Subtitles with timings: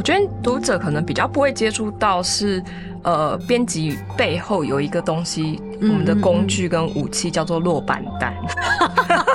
[0.00, 2.64] 我觉得读者可能比较不会接触到是，
[3.02, 8.34] 呃，编辑背后有一个东西，我们的工具跟武器叫做落板单。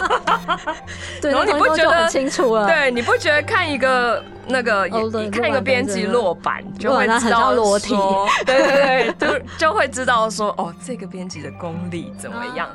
[1.21, 2.65] 对，然后你不觉得很清楚了？
[2.65, 4.89] 对，你不觉得看一个那个
[5.29, 12.67] 看一个编辑落板就会知道裸体说，对对对，就就会知道说，哦，这个编辑的功力怎么样？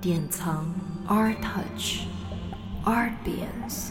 [0.00, 0.64] 典藏
[1.06, 2.06] Art Touch
[2.86, 3.90] Art Bands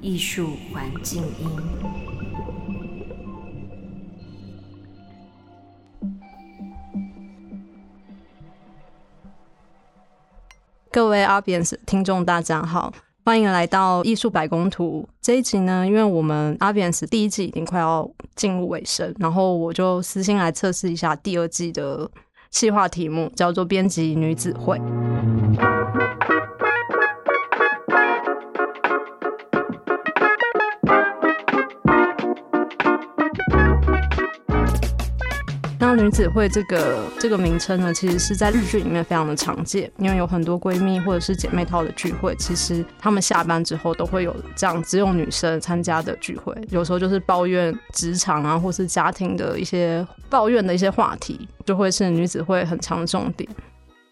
[0.00, 1.48] 艺术环境音。
[10.90, 12.92] 各位阿扁斯听众，大家好，
[13.24, 15.86] 欢迎来到艺术百工图这一集呢。
[15.86, 22.10] 因为我们阿扁斯第一季已经快要进入尾声，然后我就私心来测试一下第二季的
[22.50, 24.80] 企划题目，叫做“编辑女子会”。
[35.92, 53.50] 那女子会这个这个名称呢，其实是在日剧里面非常的常见，因为有很多闺蜜或者是姐妹套的聚会，其实她们下班之后都会有这样只有女生参加的聚会，有时候就是抱怨职场啊，或是家庭的一些抱怨的一些话题，就会是女子会很强的重点。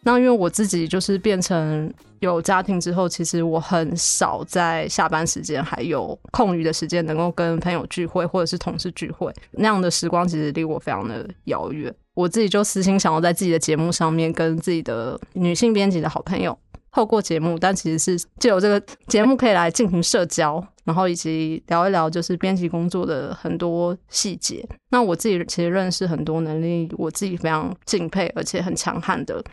[0.03, 11.95] 那因为我自己就是变成有家庭之后，其实我很少在下班时间还有空余的时间能够跟朋友聚会或者是同事聚会，那样的时光其实离我非常的遥远。
[12.15, 16.59] 我自己就私心想要在自己的节目上面跟自己的女性编辑的好朋友
[16.91, 24.67] 透过节目，但其实是借由这个节目可以来进行社交，然后以及聊一聊就是编辑工作的很多细节。
[24.91, 29.45] 那我自己其实认识很多能力，我自己非常敬佩而且很强悍的。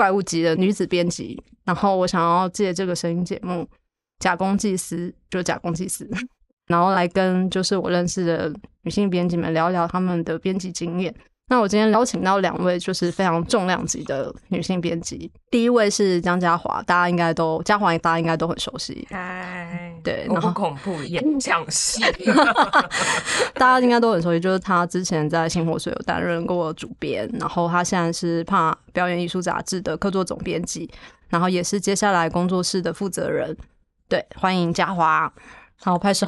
[0.00, 3.68] 怪物级的女子编辑，然后我想要借这个声音节目
[4.18, 6.08] “假公济私”，就假公济私，
[6.68, 11.14] 然后来跟就是我认识的女性编辑们聊聊他们的编辑经验。
[11.50, 22.00] 那我今天邀请到两位就是非常重量级的女性编辑，第一位是江嘉华，大家应该都嘉华大家应该都很熟悉，嗨，对，我然后不恐怖演 讲戏，
[23.54, 30.88] 大家应该都很熟悉，就是他之前在《星火水》有担任过主编，然后他现在是《怕表演艺术杂志》的客座总编辑，
[31.30, 33.56] 然后也是接下来工作室的负责人。
[34.08, 35.32] 对，欢迎嘉华。
[35.82, 36.26] 好，拍手，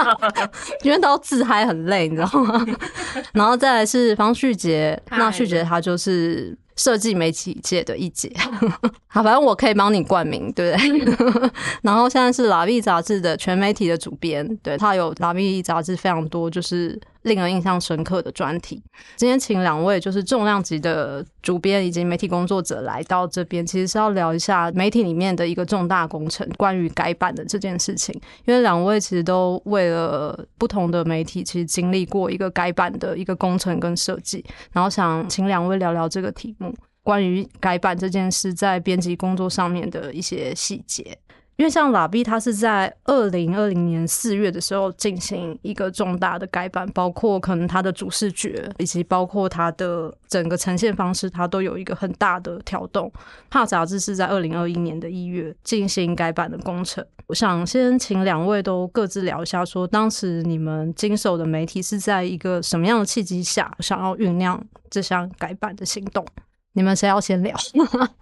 [0.84, 2.64] 因为都自嗨很累，你知道吗？
[3.32, 8.30] 然后再来是方旭杰，那旭杰他就是设计媒体界的一姐。
[9.08, 11.50] 好，反正我可以帮你冠名，对不对？
[11.82, 18.82] 然后现在是《拉 V》杂志的全媒体的主编，对他有《拉 V》杂志非常多，就是令人印象深刻的专题。
[19.16, 28.14] 今天请两位就是重量级的主编以及媒体工作者来到这边，其实是要聊一下媒体里面的一个重大工程，关于改版的这件事情。
[28.46, 36.74] 因为两位其实都为了不同的媒体，其实经历过一个改版的一个工程跟设计，然后想请两位聊聊这个题目。
[37.02, 41.16] 关于改版这件事，在编辑工作上面的一些细节，
[41.60, 53.12] 因为像拉 B，它是在二零二零年四月的时候进行一个重大的改版，包括可能它的主视觉，以及包括它的整个呈现方式，它都有一个很大的调动。
[53.50, 57.04] 帕杂志是在二零二一年的一月进行改版的工程。
[57.26, 66.24] 我想先请两位都各自聊一下，说当时你们经手的媒体是在一个什么样的契机下，想要酝酿这项改版的行动？
[66.72, 67.54] 你们谁要先聊？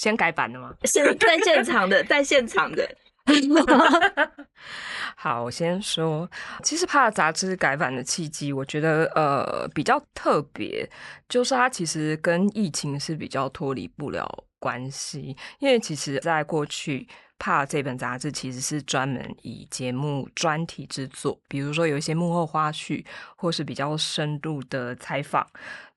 [0.00, 0.74] 先改版的吗？
[0.88, 2.88] 现在现场的，在现场的，
[5.14, 6.26] 好，我先说，
[6.62, 10.88] 其实怕杂志改版的契机，我觉得呃比较特别，
[11.28, 14.26] 就是它其实跟疫情是比较脱离不了
[14.58, 17.06] 关系，因为其实在过去。
[17.40, 23.02] 怕这本杂志其实是专门以节目专题制作，比如说有一些幕后花絮，
[23.34, 25.44] 或是比较深度的采访，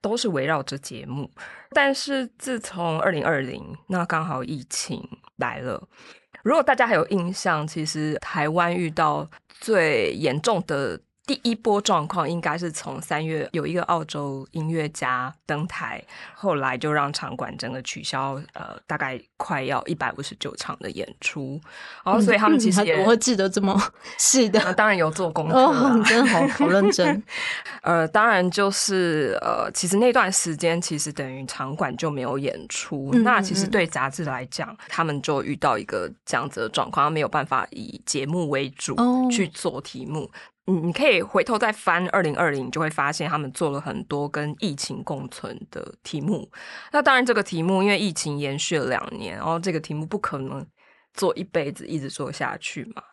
[0.02, 1.30] 都是围绕着节目。
[1.72, 5.06] 但是自从二零二零，那刚好疫情
[5.36, 5.86] 来了。
[6.44, 9.30] 如果大家还有印象，其实台湾遇到
[9.60, 16.04] 最严重的第一波状况，应该是从三月有一个澳洲音乐家登台，
[16.34, 21.60] 后来就让场馆整个取消，呃，大概快要一百五十九场的演出。
[22.04, 23.82] 然后，所以他们其实也我会记得这么
[24.18, 27.24] 细的， 当然有做功课、哦，你真的好好认真。
[27.84, 33.12] 呃，当然就是呃，其实那段时间其实等于场馆就没有演出。
[33.14, 40.30] 嗯那其实对杂志来讲，他们就遇到一个这样子的状况，没有办法以节目为主哦去做题目。
[40.66, 46.50] 你你可以回头再翻二零二零，你就会发现他们做了很多跟疫情共存的题目。
[46.92, 50.66] 那当然，这个题目因为疫情延续了两年，然后这个题目不可能
[51.14, 53.04] 做一辈子一直做下去嘛。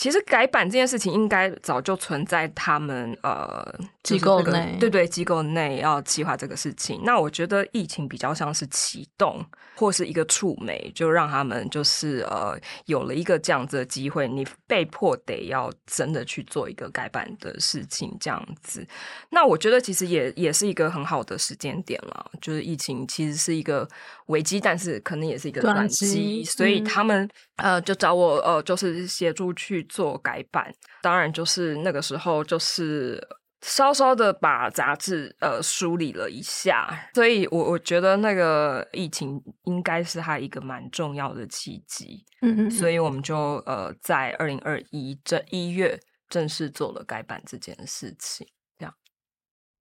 [0.00, 3.62] 其实改版这件事情应该早就存在他们呃
[4.02, 7.02] 机构内，对对，机构内要计划这个事情。
[7.04, 9.44] 那我觉得疫情比较像是启动
[9.76, 18.86] 或是一个触媒，就让他们就是呃有了一个这样子的机会，你被迫得要真的去做一个改版的事情，这样子。
[19.28, 23.86] 那我觉得其实也也是一个很好的时间点了，就是疫情其实是一个
[24.28, 30.72] 危机，但是可能也是一个转机，所以他们呃就找我呃就是协助去做改版，
[31.02, 33.20] 当然就是那个时候就是
[33.60, 48.46] 稍稍的把杂志呃梳理了一下，所以我我觉得那个疫情应该是它一个蛮重要的契机，嗯嗯，所以我们就呃在二零二一这一月正式做了改版这件事情。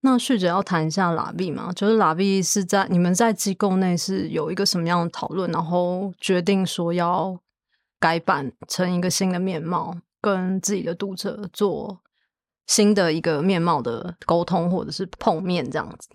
[0.02, 1.74] 那旭姐要谈一下拉币吗？
[1.76, 7.38] 就是拉币是在你们在机构内是有一个什么样的讨论，然后决定说要
[8.00, 12.02] 改版成一个新的面貌，跟自己的读者做
[12.68, 16.10] 新的一个面貌的沟通，或者是碰面这样子。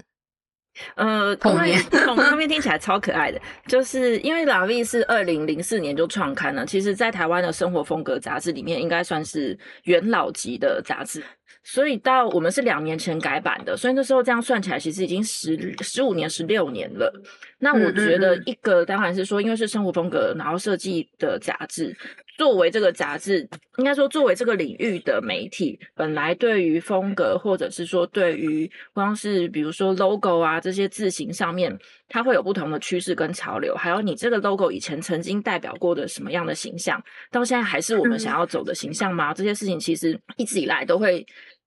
[0.96, 11.22] 呃，碰面，碰面 听起来超可爱的，就是因为拉 V 是二零零四年就创刊了，其实在台湾的生活风格杂志里面，应该算是元老级的杂志。
[11.64, 17.10] 所以到我们是两年前改版的，所以那时候这样算起来，其实已经十十五年、十六年了。
[17.58, 21.96] 那我觉得一个当然是说，因为是生活风格，然后设计的杂志，
[22.36, 31.74] 作为这个杂志，应该说作为这个领域的媒体，本来对于风格，或者是说对于光是比如说 logo 啊这些字形上面，
[32.08, 39.32] 它会有不同的趋势跟潮流，还有你这个 logo 以前曾经代表过的什么样的形象，到现在还是我们想要走的形象吗？
[39.32, 41.24] 这些事情其实一直以来都会。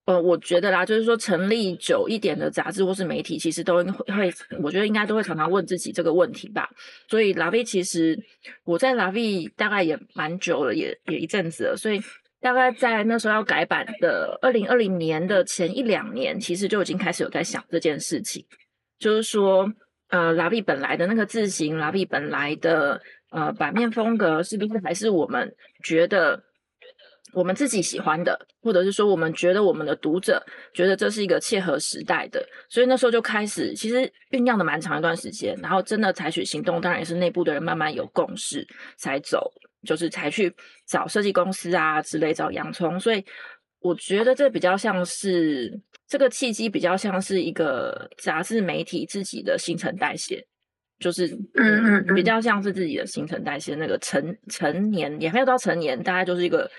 [0.07, 4.33] 呃，我觉得啦，就是说成立久一点的杂志或是媒体，其实都应会会，
[4.63, 6.69] 我觉得应该都会常常问自己这个问题吧。
[7.09, 8.17] 所以拉 V 其实
[8.63, 11.75] 我在拉 V 大概也蛮久了，也也一阵子了。
[11.75, 12.01] 所以
[12.39, 18.45] 大概在那时候要改版的二零二零年的前一两年，其实就已经开始有在想这件事情，
[18.97, 19.69] 就是说，
[20.07, 23.01] 呃，拉 V 本来的那个字形，拉 V 本来的
[23.31, 25.53] 呃版面风格，是不是还是我们
[25.83, 26.46] 觉得？
[27.33, 30.43] 我们自己喜欢的，或者是说我们觉得我们的读者
[30.73, 38.65] 觉得这是一个切合时代的，所以那时候就开始，其实酝酿的蛮长一段时间，然后真的采取行动，当然也是内部的人慢慢有共识
[38.97, 39.51] 才走，
[39.83, 40.55] 就是才去
[40.87, 43.23] 找设计公司啊之类找洋葱，所以
[43.79, 50.47] 我觉得这比较像是这个契机，比较像是一个杂志媒体自己的新陈代谢。
[50.99, 56.69] 就是嗯嗯，比较像是自己的新陈代谢，那个成成年也没有到成年，大概就是一个，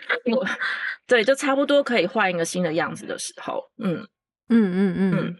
[1.06, 4.06] 对，就差不多可以换一个新的样子的时候，嗯
[4.48, 5.36] 嗯嗯嗯。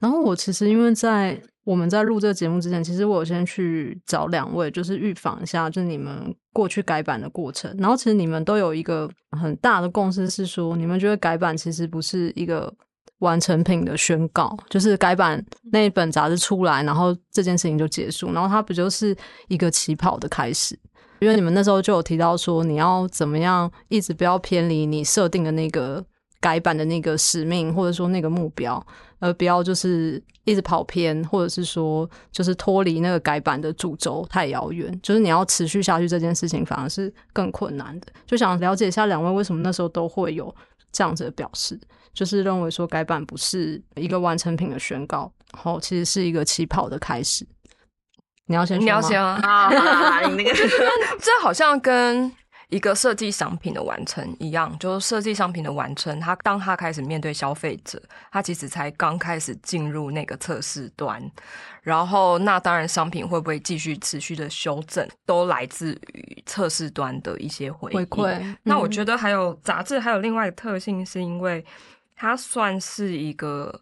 [0.00, 7.72] 然后我其实因为在我们在录这个节目之前，其实我先去找两位，就是预防一下，就是你们过去改版的过程。
[7.78, 9.08] 然后其实你们都有一个
[9.38, 12.74] 很大的共识，是说你们觉得改版其实不是一个。
[13.18, 19.16] 完成品的宣告，就是改版那一本杂志出来，然后这件事情就结束，然后它不就是
[19.48, 20.78] 一个起跑的开始？
[21.20, 26.02] 因为你们那时候就有提到说，你要怎么样一直不要偏离你设定的那个
[26.40, 28.82] 改版的那个使命，或者说那个目标，
[29.18, 38.06] 而不要就是一直跑偏，或者是说就是脱离那个改版的主轴太遥远，就是你要持续下去这件事情反而是更困难的。
[38.26, 40.54] 就想了解一下两位为什么那时候都会有
[40.92, 41.78] 这样子的表示。
[42.12, 47.46] 就是认为说改版不是一个完成品的宣告，然后其实是一个起跑的开始。
[48.46, 50.20] 你要先，你要先 啊！
[50.26, 50.52] 你那个，
[51.22, 52.30] 这好像跟
[52.70, 61.22] 一个设计商品的完成一样，就是设计商品的完成，它当它开始面对消费者，它其实才刚开始进入那个测试端。
[61.82, 68.56] 然后，那当然商品会不会继续持续的修正，都来自于测试端的一些回馈。
[68.62, 71.64] 那我觉得还有杂志还有另外一个特性，是因为。
[72.22, 73.80] 它算是一个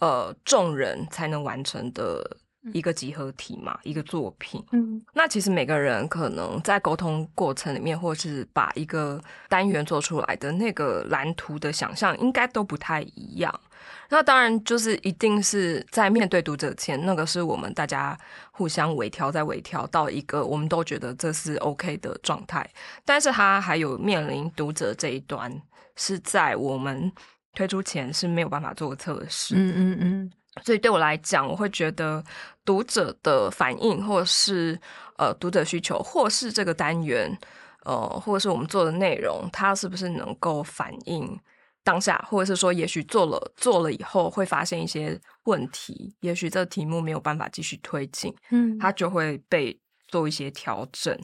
[0.00, 2.38] 呃众人才能完成的
[2.72, 4.62] 一个集合体嘛，一个作品。
[4.72, 13.60] 嗯，那其实每个人可能在沟通过程里面，或是把一个单元做出来的那个蓝图的想象，应该都不太一样。
[14.10, 18.18] 那当然就是一定是在面对读者前，那个是我们大家
[18.50, 22.68] 互相微调，再微调到一个我们都觉得这是 OK 的状态。
[23.04, 25.62] 但是它还有面临读者这一端，
[25.96, 27.12] 是在我们。
[27.54, 30.32] 推出前是没有办法做测试，嗯嗯嗯，
[30.64, 32.22] 所以对我来讲，我会觉得
[32.64, 34.78] 读者的反应，或是
[35.16, 37.36] 呃读者需求，或是这个单元，
[37.84, 41.38] 呃，或者是我们做的内容，它是不是能够反映
[41.82, 51.16] 当下，或者是说，也许做了做了以后会发现一些问题，也许这个题目没有办法继续推进，嗯，它就会被做一些调整。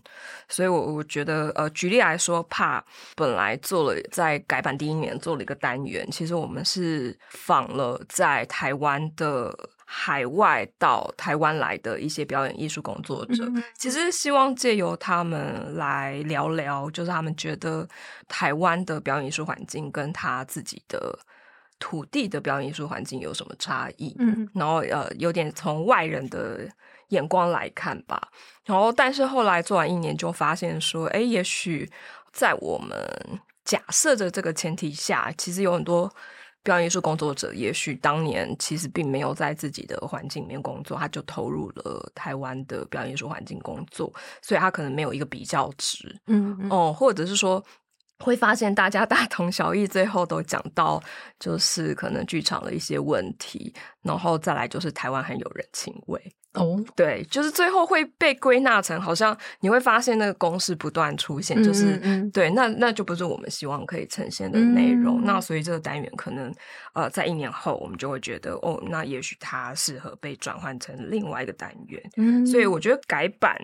[0.48, 2.84] 所以我我觉得，呃，举例来说，怕
[3.16, 9.52] 本来做了在改版第一年做了一个单元，其实我们是访了在台湾的。
[9.86, 17.86] 海外到台湾来的一些表演艺术工作者，其实希望借由他们来聊聊，就是他们觉得
[18.26, 21.16] 台湾的表演艺术环境跟他自己的
[21.78, 24.16] 土地的表演艺术环境有什么差异。
[24.18, 26.66] 嗯，然后呃，有点从外人的
[27.14, 28.28] 眼光来看吧。
[28.64, 31.90] 然后，但是后来做完一年，就发现说，哎，也许
[32.32, 32.98] 在我们
[33.64, 36.12] 假设的这个前提下，其实有很多。
[36.64, 47.62] 表演艺术工作者也许当年其实并没有在自己的环境里面工作，他就投入了台湾的表演艺术环境工作，所以他可能没有一个比较值，嗯哦，或者是说
[48.20, 51.02] 会发现大家大同小异，最后都讲到
[51.38, 56.18] 就是可能剧场的一些问题，然后再来就是台湾很有人情味。
[56.54, 61.98] 哦，对，就是最后会被归纳成，好像你会发现那个公式不断出现，就是
[62.32, 65.24] 对，那那就不是我们希望可以呈现的内容。
[65.24, 66.54] 那所以这个单元可能
[66.92, 72.00] 呃，在一年后，我们就会觉得，哦，那也许它适合被转换成另外一个单元。
[72.16, 73.56] 嗯，所以我觉得改版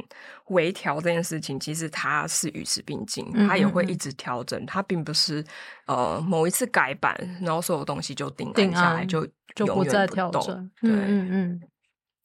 [0.48, 5.44] 微调这件事情，其实它是与时并进，它也会一直调整，它并不是
[5.86, 10.70] 呃某一次改版，然后所有东西就定定下来就就不再调整。
[10.80, 11.60] 对，嗯嗯。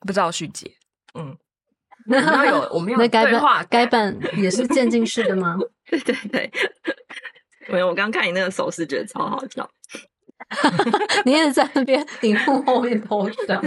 [0.01, 0.75] 不知道续集，
[1.13, 1.35] 嗯，
[2.07, 5.57] 那有我们有改版，改版也是渐进式的吗？
[5.89, 6.51] 对对对，
[7.67, 9.69] 没有，我刚看你那个手势，觉得超好笑。
[11.25, 13.61] 你也在那边屏幕后面偷笑。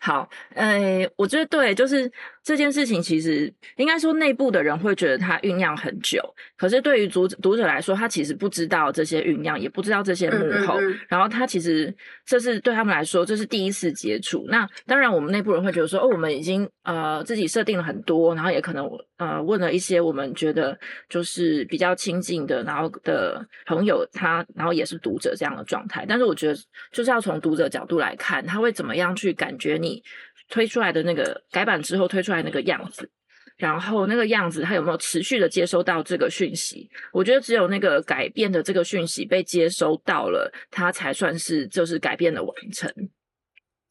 [0.00, 2.10] 好，呃，我觉得对，就是
[2.42, 6.20] 这件事情，其实应该说内部的人会觉得它酝酿很久，
[6.56, 11.94] 可是对于读读者来说，他其实不知道这些酝酿，也不知道这些幕后，然后他其实
[12.26, 14.44] 这是对他们来说，这是第一次接触。
[14.48, 26.04] 那当然，我们内部人会觉得说，哦，我们已经呃自己设定了很多，然后也可能呃问了一些我们觉得就是比较亲近的，然后的朋友，他然后也是读者这样的状态。
[26.06, 26.54] 但是我觉得
[26.92, 30.02] 就是要从读者角度来看，他会怎么样去感觉你。
[30.50, 33.10] 推出来的那个改版之后推出来那个样子，
[33.56, 36.86] 然后那个样子它有没有持续的接收到这个讯息？
[37.14, 42.92] 我觉得只有那个改变的这个讯息被接收到了，它才算是就是改变的完成。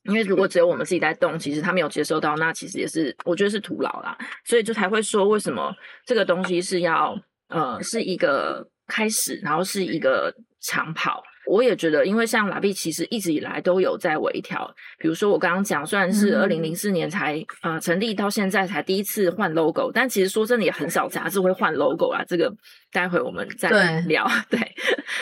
[0.03, 4.15] 因为如果只有我们自己在动，其实他没有接收到，那其实也是我觉得是徒劳啦。
[4.45, 5.75] 所以就才会说，为什么
[6.05, 11.23] 这个东西是要呃是一个开始，然后是一个长跑。
[11.45, 14.73] 我也觉得，因为像拉比其实一直以来都有在微调。
[14.97, 22.23] 比如说我刚刚讲，虽然是二零零四年才呃成立，到现在才第一次换 logo，但其实说真的也很少杂志会换 logo 啊。
[22.25, 22.49] 这个
[22.91, 24.25] 待会我们再聊。
[24.49, 24.59] 对，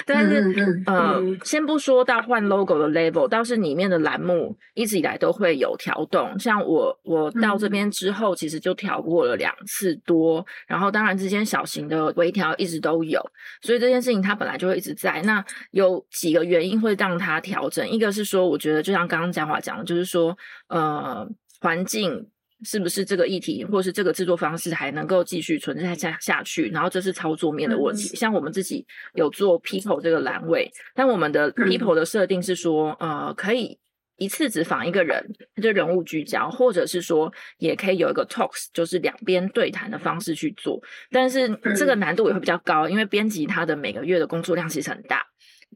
[0.06, 6.38] 但是呃，先不说到换 logo 的 level，倒是里面的栏目一直以来都会有调动。
[6.38, 13.20] 像我我到这边之后，其实就调过了两次多，然后当然之间小型的微调一直都有，
[13.62, 15.20] 所以这件事情它本来就会一直在。
[15.24, 16.06] 那有。
[16.12, 20.38] 几个原因会让它调整，一个是说，我觉得就像刚刚嘉华讲的，就是说，
[20.68, 21.26] 呃，
[21.62, 22.28] 环境
[22.64, 26.70] 是不是这个议题，或是这个制作方式还能够继续存在下下去？
[26.70, 28.16] 然后这是操作面的问题。
[28.16, 33.80] 像我们自己有做 people 这个栏位，但我们的 people 的设定是说，呃，可以
[34.18, 35.26] 一次只访一个人，
[35.56, 40.80] 他就人物聚焦，或者是说也可以有一个 talks，就是两边对谈的方式去做。
[41.10, 45.26] 但是这个难度也会比较高，因为编辑他的每个月的工作量其实很大。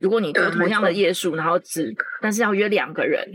[0.02, 3.26] 如果你做同样的页数，然后只但是要约两个人，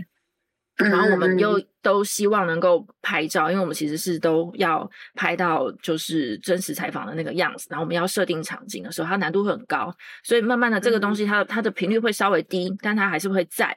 [0.76, 13.76] 然后我们又都希望能够拍照，因为我们其实是都要拍到就是真实采访的那个样子，然后我们要设定场景的时候，它难度会很高，所以慢慢的这个东西它它的频率会稍微低，但它还是会在。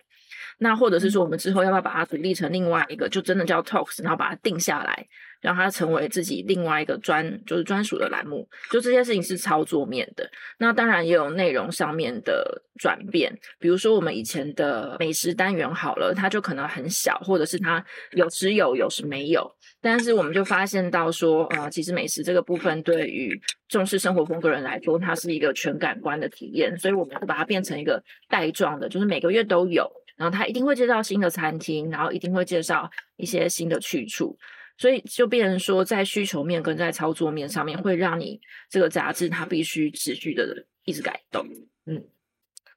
[0.59, 5.07] 那或者是说，我们之后要不要把它独立成另外一个，就真的叫 Talks，然后把它定下来。
[5.43, 8.47] 让它成为自己另外一个专，就是专属的栏目。
[8.71, 13.37] 就这些事情是操作面的，那当然也有内容上面的转变。
[13.59, 19.53] 比如说我们以前的美食单元好了，它就可能很小，或者是它有时有，有时没有。
[19.81, 26.77] 但是我们就发现到说，呃，其实美食这个部分对于重视生活风格人来说，它是一个全感官的体验。
[26.77, 34.37] 所以我们会把它变成一个带状的，就是每个月都有，然后它一定会介绍新的餐厅，然后一定会介绍一些新的去处。
[34.77, 38.39] 所以就变成说，在需求面跟在操作面上面，会让你
[38.69, 41.45] 这个杂志它必须持续的一直改动。
[41.85, 42.03] 嗯，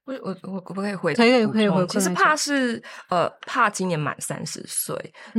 [0.05, 1.15] 我我我可不可以回？
[1.15, 1.87] 可以可以回。
[1.87, 4.95] 其实怕是呃怕今年满三十岁，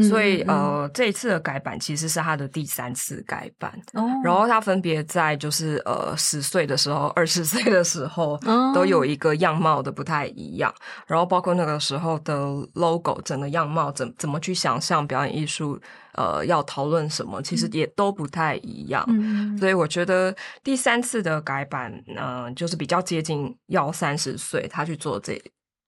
[0.09, 3.71] 所以呃这一次的改版其实是他的第三次改版。
[3.93, 8.37] 哦，然后他分别在就是呃十岁的时候、二十岁的时候
[8.73, 10.73] 都有一个样貌的不太一样，
[11.05, 12.35] 然后包括那个时候的
[12.73, 15.79] logo 整个样貌怎怎么去想象表演艺术。
[16.13, 19.05] 呃，要讨论什么，其实也都不太一样，
[19.59, 25.39] 所以我觉得第三次的改版，嗯，就是比较接近要三十岁，他去做这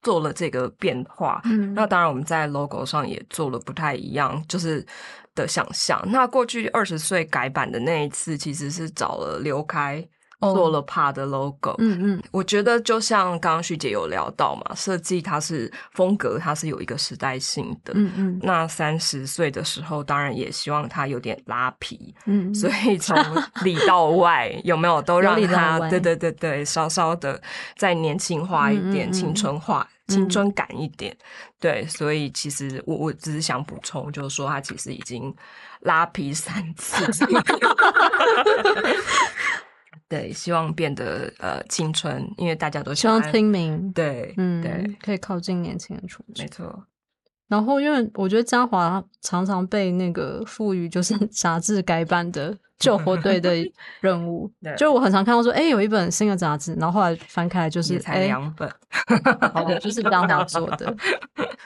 [0.01, 1.41] 做了这个变化。
[1.45, 4.85] 嗯，那当然我们在 logo 上也做了不太一样，就是
[5.35, 6.01] 的想象。
[6.07, 10.07] 那过去二十岁改版的那一次，其实是找了刘开。
[10.39, 18.39] 做了帕的 logo，嗯嗯，我觉得就像刚刚徐姐有聊到嘛，设计它是风格，它是有一个时代性的，嗯嗯。
[18.41, 23.17] 那三十岁的时候，当然也希望它有点拉皮，嗯，所以从
[23.63, 27.41] 里到外有没有都 让它，对对对对，稍稍的
[27.75, 31.13] 再年轻化一点，青春化、青春感一点，
[31.59, 31.85] 对。
[31.87, 35.35] 所以其实我我只是想补充，就是说它其实已经
[35.81, 37.05] 拉皮三次。
[40.07, 43.91] 对，希望变得呃青春，因为大家都希望听明。
[43.93, 46.83] 对，嗯，对，可以靠近年轻人出没错。
[47.47, 53.53] 然后，因为我觉得嘉华常常被那个赋予就是 杂志改版的 救火队的
[54.01, 58.69] 任务， 就我很常看到说，哎，有一本新的杂志，然后后来翻开来就是才两本，
[59.51, 60.95] 好，就是这样做的。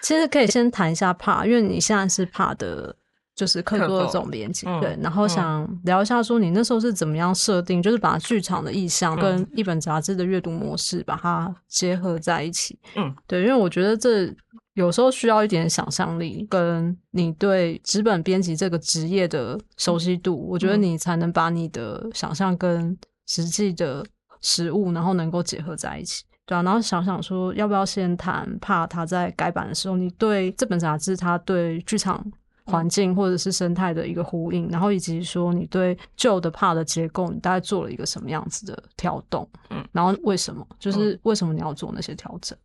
[0.02, 2.96] 其实可以先谈一下怕，因为你现在是怕的。
[3.36, 12.78] 就是客座的总编辑，对，然后想聊一下说你那时候是怎么样设定，就是把剧场的意向跟一本杂志的阅读模式把它结合在一起。
[12.96, 14.32] 嗯，对，因为我觉得这
[14.76, 24.06] 有时候需要一点想象力，跟你对纸本编辑这个职业的熟悉度，我觉得你才能把你的想象跟实际的
[24.42, 26.24] 实物，然后能够结合在一起。
[26.46, 32.24] 对啊，然后想想说要不要先谈，怕他在改版的时候，你对这本杂志，他对剧场。
[32.66, 39.48] 环境或者是生态的一个呼应，然后以及说你对旧的怕的结构，你大概做了一个什么样子的调动？
[39.70, 40.66] 嗯，然后为什么？
[40.80, 42.58] 就是为什么你要做那些调整？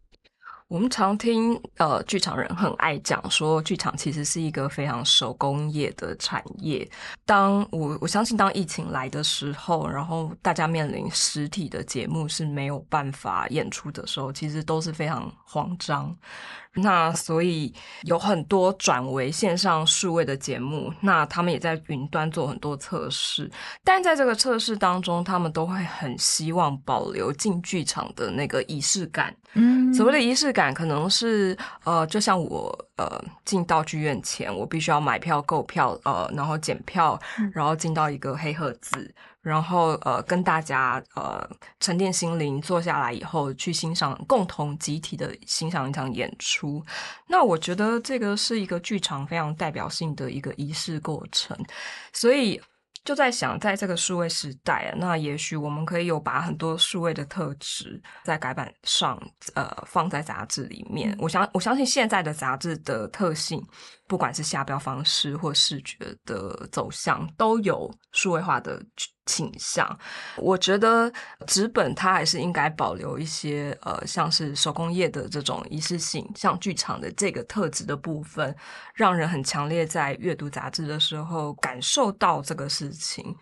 [0.69, 6.87] 我们常听呃，剧场人很爱讲说，剧场其实是一个非常手工业的产业。
[7.25, 16.14] 当我我相信，当疫情来的时候，然后大家面临实体的节目是没有办法演出的时候，其实都是非常慌张。
[16.81, 23.51] 那所以有很多转为线上数位的节目，那他们也在云端做很多测试，
[23.85, 29.35] 但在这个测试当中，他们都会很希望保留进剧场的那个仪式感。
[29.55, 37.19] 嗯，所谓的仪式感，可能是呃，就像我呃进到剧院前，我必须要买票购票，呃，然后检票，
[37.53, 39.14] 然后进到一个黑盒子。
[39.40, 41.48] 然后呃，跟大家呃
[41.81, 46.85] 沉淀心灵，坐下来以后去欣赏，共同集体的欣赏一场演出。
[47.29, 51.57] 那我觉得这个是一个剧场非常代表性的一个仪式过程，
[52.12, 52.61] 所以。
[53.05, 59.18] 就在想，在这个数位时代，那也许我们可以有把很多数位的特质在改版上，
[59.55, 61.16] 呃，放在杂志里面。
[61.18, 63.64] 我相我相信现在的杂志的特性，
[64.09, 68.83] 不管是下标方式或视觉的走向，都有数位化的。
[69.29, 69.87] 倾向，
[70.38, 71.12] 我觉得
[71.47, 78.57] 纸本它还是应该保留一些呃，像是手工业的这种仪式性，像剧场的这个特质的部分，
[78.94, 83.37] 让人很强烈在阅读杂志的时候感受到这个事情。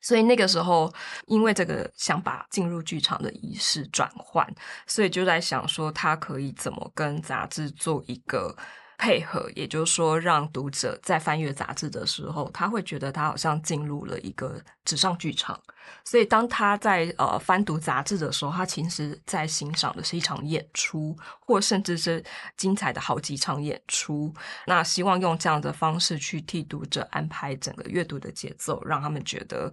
[0.00, 0.94] 所以那个时候，
[1.26, 4.46] 因为这个想把进入剧场的仪式转换，
[4.86, 8.56] 所以就在想说，它可以怎么跟杂志做一个。
[9.04, 15.60] 配合，也就是说，让读者在翻阅杂志的时候，他会觉得他好像进入了一个纸上剧场。
[16.06, 22.24] 所以，当他在呃翻读杂志的时候，他其实在欣赏的是一场演出，或甚至是
[22.56, 24.32] 精彩的好几场演出。
[24.66, 29.70] 那希望用这样的方式去替读者安排整个阅读的节奏，让他们觉得，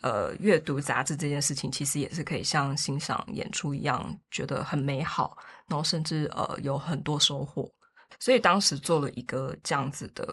[0.00, 5.36] 呃，阅读杂志这件事情其实也是可以像欣赏演出一样，觉得很美好，
[5.68, 7.70] 然后甚至呃有很多收获。
[8.22, 10.24] 所以当时做了一个这样子的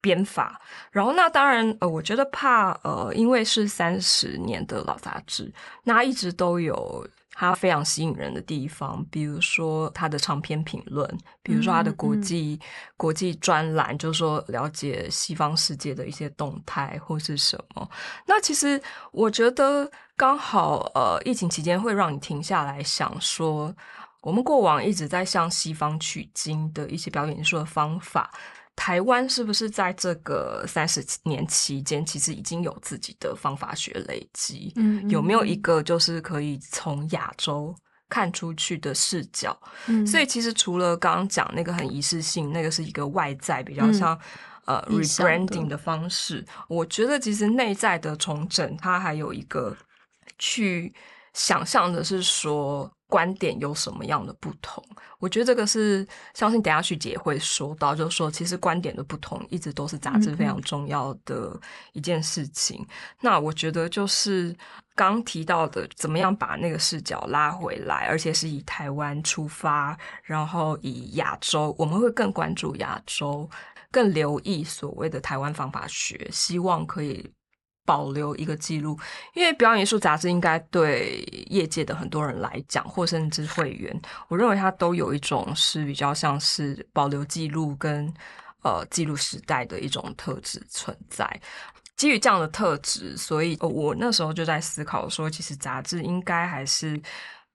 [0.00, 0.58] 编法，
[0.90, 5.52] 然后那当然呃，我觉得怕呃，因为是三十年的老杂志，
[5.84, 11.06] 那一直都有它非常吸引人的地方，比如说它的长篇评论，
[11.42, 12.58] 比如说它的国际
[12.96, 17.86] 国际专栏，就是说了解西方世界的一些动态或是什么。
[18.26, 18.80] 那其实
[19.12, 23.76] 我觉得刚好呃，疫情期间会让你停下来想说。
[24.22, 28.30] 我们过往一直在向西方取经的一些表演艺术的方法，
[28.74, 34.72] 台湾是不是在这个三十年期间，其实已经有自己的方法学累积？
[34.76, 37.74] 嗯，有没有一个就是可以从亚洲
[38.08, 39.58] 看出去的视角。
[39.86, 44.18] 嗯所以其实除了刚刚讲那个很仪式性，那个是一个外在比较像、
[44.66, 49.76] 呃 rebranding 的方式，我觉得其实内在的重整，它还有一个
[50.38, 50.92] 去
[51.34, 54.84] 想象的是说观点有什么样的不同。
[55.18, 61.58] 我觉得这个是相信等下旭姐会说到，就是说其实观点的不同一直都是杂志非常重要的
[61.92, 62.86] 一件事情。
[63.20, 64.54] 那我觉得就是
[64.94, 73.48] 刚提到的，怎么样把那个视角拉回来，而且是以台湾出发，然后以亚洲，我们会更关注亚洲，
[73.90, 77.28] 更留意所谓的台湾方法学，希望可以。
[77.88, 78.98] 保留一个记录，
[79.32, 83.98] 因为表演艺术杂志应该对业界的很多人来讲，或甚至会员，
[84.28, 88.12] 我认为它都有一种是比较像是保留记录跟
[88.62, 91.40] 呃记录时代的一种特质存在。
[91.96, 97.00] 基于这样的特质，所以、我那时候就在思考说，其实杂志应该还是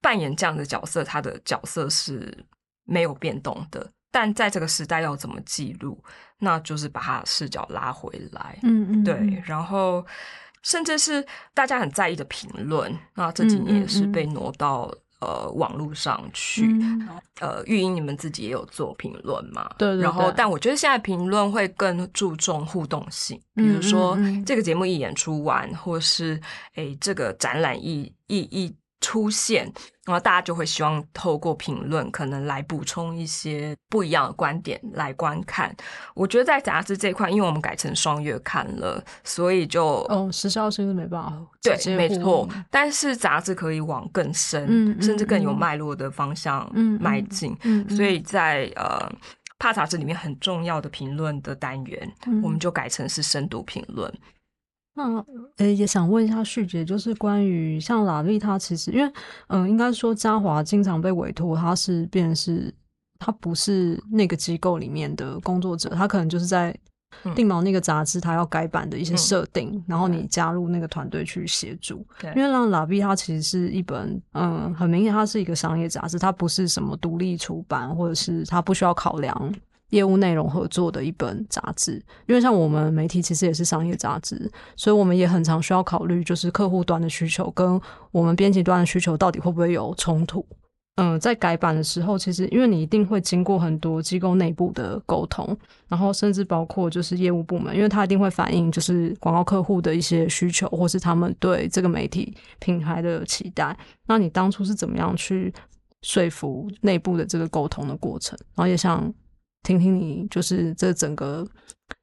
[0.01, 2.43] 扮演这样的角色，它的角色是
[2.85, 3.87] 没有变动的。
[4.13, 6.01] 但在这个时代要怎么记录，
[6.37, 8.59] 那就是把他的视角拉回来。
[8.61, 10.05] 嗯嗯，对，然后
[10.61, 14.83] 甚至是大家很在意的评论，那这几年也是被挪到、
[15.19, 16.67] 呃网络上去。
[16.67, 19.73] 嗯呃，玉英你们自己也有做评论嘛？
[19.77, 26.39] 对对然后，但我觉得现在评论会更注重互动性，比如嗯说、这个节目一演出完，或是
[26.75, 29.71] 诶这个展览一一一出现，
[30.05, 35.73] 然后大家就会希望透过评论可能来补充一些不一样的观点来观看。
[36.13, 42.47] 我觉得在杂志这一块，因为我们改成双月刊了，所以就哦，时效是不是没办法对没错。
[42.69, 47.55] 但是杂志可以往更深，嗯嗯甚至更有嗯脉络的方向嗯嗯迈进。
[47.63, 49.11] 嗯，嗯所以在呃。
[49.59, 54.13] 帕杂志里面很重要的评论的单元，嗯我们就改成是深度评论。
[54.95, 55.25] 那
[55.57, 59.11] 呃，也想问一下旭姐，就是关于像拉力，她其实因为
[59.47, 62.73] 嗯、呃应该说嘉华经常被委托，他是变成是
[63.17, 66.75] 他不是那个机构里面的工作者，他可能就是在
[67.23, 67.33] 嗯。
[67.35, 69.17] 定毛那个杂志他要改版的一些嗯。
[69.17, 72.05] 设定，然后你加入那个团队去协助。
[72.19, 72.29] 对。
[72.35, 79.55] 因为让拉比它其实是一本，嗯，很明显它是一个商业杂志，它不是什么独立出版，或者是它不需要考量
[79.93, 81.93] 业务内容合作的一本杂志。
[82.27, 87.79] 因为像我们媒体其实也是商业杂志，所以我们也很常需要考虑，就是客户端的需求跟
[88.11, 90.45] 我们编辑端的需求到底会不会有冲突。
[90.95, 103.75] 嗯，在改版的时候，其实因为你一定会经过很多机构内部的沟通，然后甚至包括就是业务部门，因为它一定会反映就是广告客户的一些需求，或是他们对这个媒体品牌的期待。
[104.05, 105.51] 那你当初是怎么样去
[106.03, 108.37] 说服内部的这个沟通的过程？
[108.53, 109.11] 然后也想
[109.63, 111.47] 听听你就是这整个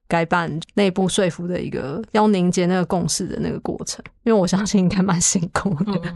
[0.09, 6.15] 改版内部说服的一个要凝结那个共识的那个过程，因为我相信应该蛮辛苦的。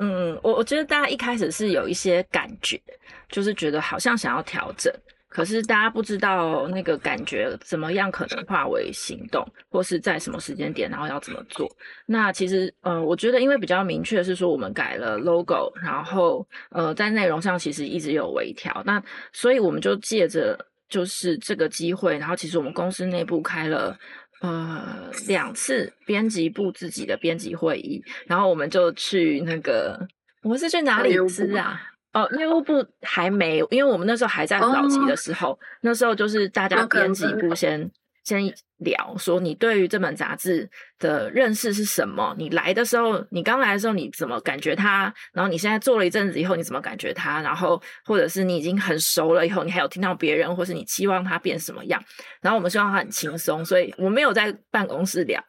[0.00, 2.80] 嗯，我我觉得大家一开始是有一些感觉，
[3.28, 4.92] 就是觉得好像想要调整，
[5.28, 11.70] 可是大家不知道那个感觉怎么样可能化为行动，或是在什么时间点，然后要怎么做。
[12.06, 23.98] 那其实，呃、我觉得因为比较明确是说我们改了 logo，然后呃，在内容上其实一直有微调，那所以我们就借着就是这个机会，然后其实我们公司内部开了。
[24.40, 29.98] 呃，两次编辑部自己的编辑会议，然后我们就去那个，
[30.42, 31.87] 我们是去哪里吃啊？
[32.12, 37.90] 哦，业务部还没，因为我们那时候还在早期的时候，那时候就是大家编辑部先
[38.24, 40.68] 先聊说你对于这本杂志
[40.98, 42.34] 的认识是什么？
[42.38, 45.12] 你来的时候，你刚来的时候你怎么感觉它？
[45.32, 47.40] 然后你现在做了一阵子以后，你怎么感觉它？
[47.42, 52.02] 然后或者是你已经很熟了以后，你还有听到别人，或是你期望它变什么样？
[52.40, 55.42] 然后我们希望它很轻松，所以我没有在办公室聊。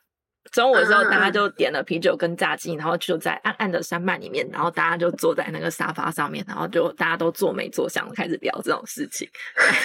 [0.52, 9.30] 中午的时候，大家就点了啤酒跟炸鸡，然后就在暗暗的山脉里面，然后大家就坐在那个沙发上面，然后就大家都坐没坐相，开始聊这种事情。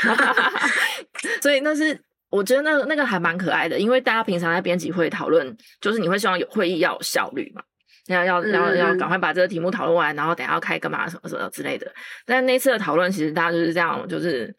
[1.42, 7.62] 所以那是我觉得那个那个还蛮可爱的，因为大家平常在编辑会讨论，就是你会希望有会议要有效率嘛，
[8.06, 11.92] 要要要嗯要赶快把这个题目讨论完，然后等下要开干嘛什么什么之类的。
[12.24, 14.54] 但那次的讨论，其实大家就是这样，就是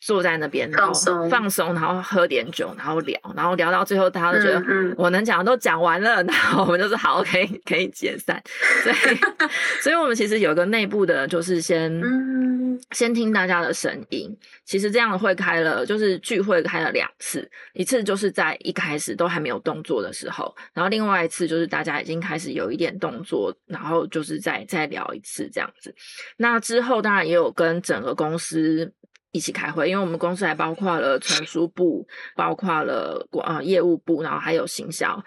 [0.00, 8.42] 坐在那边，放松放松，然后喝点酒，然后聊，然后聊到最后，大家都觉得嗯嗯我能讲的都讲完了，然后我们就是好，可以可以解散。
[8.82, 8.96] 所以，
[9.82, 14.34] 所以我们其实有个内部的，就是先嗯先听大家的声音。
[14.64, 25.94] 其实这样的会开了，就是聚会开了两次，一次就是在一开始都还没有动作的时候，然后另外一次就是大家已经开始有一点动作，然后就是再再聊一次这样子。
[26.38, 28.90] 那之后当然也有跟整个公司。
[29.32, 35.22] 一起开会，因为我们公司还包括了传输部，包括了广呃业务部，然后还有行销。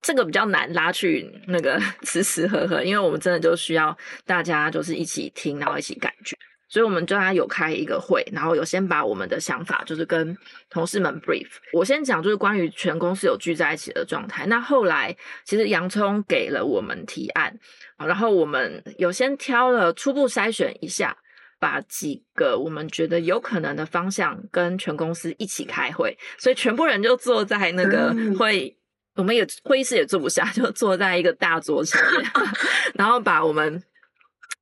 [0.00, 6.36] 这个比较难拉去那个 吃吃喝喝，因为我们真的就需要大家就是一起听，然后一起感觉。
[6.68, 10.36] 所以我们就他有开一个会，然后有先把我们的想法就是跟
[10.68, 11.46] 同事们 brief。
[11.72, 14.44] 我先讲就是关于全公司有聚在一起的状态。
[14.46, 17.56] 那后来其实洋葱给了我们提案，
[17.96, 21.16] 然后我们有先挑了初步筛选一下，
[21.64, 26.14] 把几个我们觉得有可能的方向跟全公司一起开会。
[26.36, 28.76] 所以全部人就坐在那个会，
[29.14, 32.30] 我们也会议室也坐不下， 就坐在一个大桌上面，
[32.92, 33.82] 然后把我们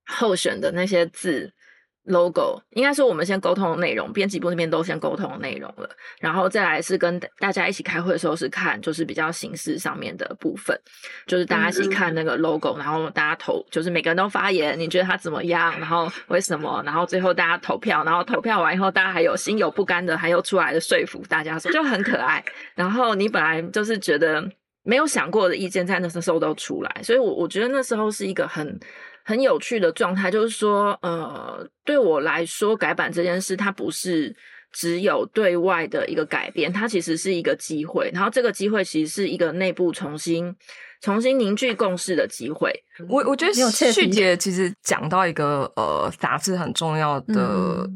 [0.07, 1.53] 候选的那些字。
[2.05, 5.89] Logo 应该是我们先沟通的内容，编辑部那边都先沟通的内容了，
[6.21, 10.77] 然后再来是跟大家一起开会的时候是看就是比较形式上面的部分，
[11.27, 15.73] 就是大家一起看那个 logo，然后大家投，就是每个人都发言，你觉得它怎么样？
[15.79, 16.83] 然后为什么？
[16.85, 22.45] 然后最后大家投票，然后投票完以后，大家还有心有不甘的，还有出来的说服大家说就很可爱。
[22.75, 24.43] 然后你本来就是觉得
[24.83, 28.81] 没有想过的意见在那时候都出来，所以我我觉得那时候是一个很。
[29.25, 34.35] 很有趣的状态，就是说，呃，对我来说，改版这件事，它不是
[34.73, 38.11] 只有对外的一个改变，它其实是一个机会。
[38.13, 40.55] 然后，这个机会其实是一个内部重新、
[41.01, 42.73] 重新凝聚共识的机会。
[43.09, 47.89] 我我觉得旭姐其实讲到一个呃，杂志很重要的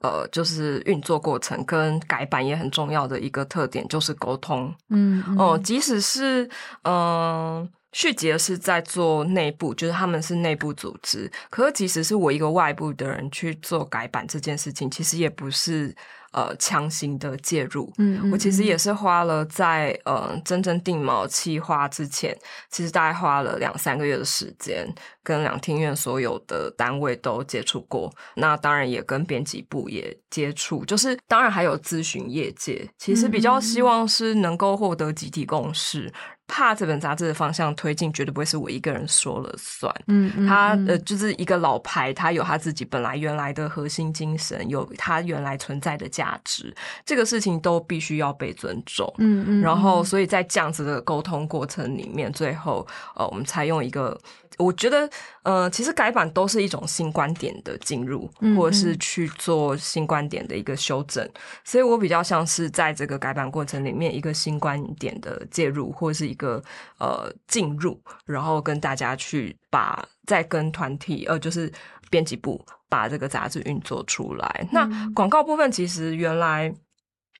[0.00, 4.74] 呃，就是运作过程跟改版也很重要的一个特点，就是沟通。
[4.90, 6.48] 嗯，哦，即使是
[6.82, 7.66] 嗯。
[7.92, 11.30] 续杰是在做内部，就是他们是内部组织。
[11.50, 15.94] 可是，即使是我一个外部的人去做改版这件事情，其实也不是
[16.32, 17.92] 呃强行的介入。
[17.98, 22.36] 嗯，我其实也是花了在呃真正定锚企划之前，
[22.70, 24.86] 其实大概花了两三个月的时间，
[25.24, 28.12] 跟两厅院所有的单位都接触过。
[28.36, 32.88] 那当然也跟编辑部也接触，就是当然还有咨询业界。
[32.96, 36.12] 其实比较希望是能够获得集体共识。
[36.52, 39.94] 怕这本杂志的方向推进，绝对不会是我一个人说了算。
[40.08, 46.74] 嗯，他呃，就是一个老牌，他有他自己本来原来的核心精神，有他原来存在的价值，
[47.06, 49.06] 这个事情都必须要被尊重。
[49.18, 52.84] 嗯嗯，然后，所以在这样子的沟通过程里面，最后
[53.14, 54.18] 呃，我们采用一个。
[54.58, 55.08] 我觉得，
[55.42, 61.26] 呃，其实改版都是一种新观点的进入，或者是去做新观点的一个修正，
[61.64, 66.62] 所以我比较像是在这个改版过程里面一个新观点的介入，或者是一个
[66.98, 71.72] 呃进入，然后跟大家去把再跟团体，呃，就是
[72.10, 74.68] 编辑部把这个杂志运作出来。
[74.72, 76.74] 那广告部分其实原来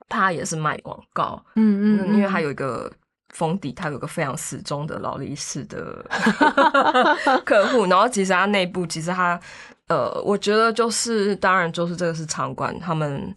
[0.08, 2.90] 他也是卖广告，嗯嗯，因为他有一个。
[3.32, 6.04] 封底，他有个非常死忠的劳力士的
[7.44, 9.40] 客户，然后其实他内部其实他，
[9.88, 13.34] 呃，我觉得就是当然就是这个是场馆他们。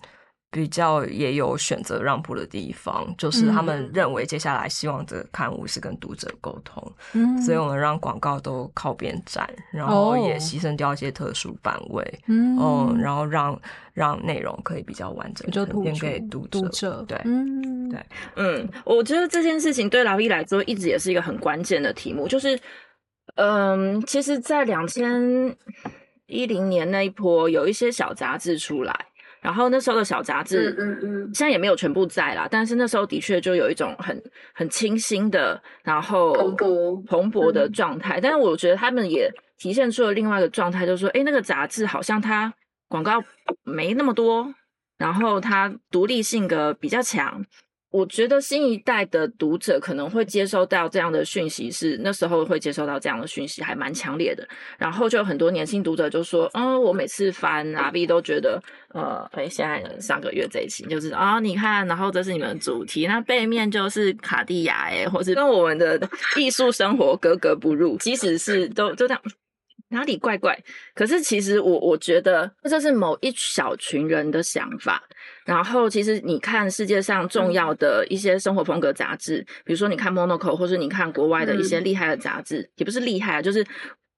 [0.54, 13.60] 比较也有选择让步的地方，就是他们认为接下来希望这个刊物是跟读者沟通，嗯，所以我们让广告都靠边站，然后也牺牲掉一些特殊版位，嗯，然后让
[13.94, 18.00] 让内容可以比较完整，就推荐给读者，对，嗯，对，
[18.36, 22.60] 嗯，我觉得这件事情对劳伊来说一直也是一个很关键的题目，就是，
[23.38, 25.56] 嗯，其实，在两千
[26.28, 29.08] 一零年那一波，有一些小杂志出来。
[29.44, 38.22] 然后那时候的小杂志，嗯嗯，现在也没有全部在啦，但是那时候的确就有一种很很清新的，然后蓬勃蓬勃的状态。
[38.22, 42.54] 但是我觉得他们也体现出了另外一个状态，就是说，哎，那个杂志好像它
[42.88, 43.22] 广告
[43.64, 44.54] 没那么多，
[44.98, 47.46] 然后它独立性格比较强。
[47.94, 54.44] 我觉得新一代的读者可能会接收到这样的讯息，是那时候会接收到这样的讯息，还蛮强烈的。
[54.80, 58.60] 然后就有很多年轻读者就说：“嗯，我每次翻阿 B 都觉得，
[58.96, 66.02] 呃，哎，现在上个月这一期就是啊，你看，然后这是你们主题，那背面就是卡地亚，哎，或是跟我们的
[66.36, 69.22] 艺术生活格格不入，即使是都就这样。”
[69.94, 70.58] 哪里怪怪？
[70.94, 75.02] 可是其实我我觉得这是某一小群人的想法。
[75.46, 83.66] 然后其实你看世界上重要的一些生活风格杂志，比如说你看 Monaco，或是你看国外的一些厉害的杂志，也不是厉害啊，就是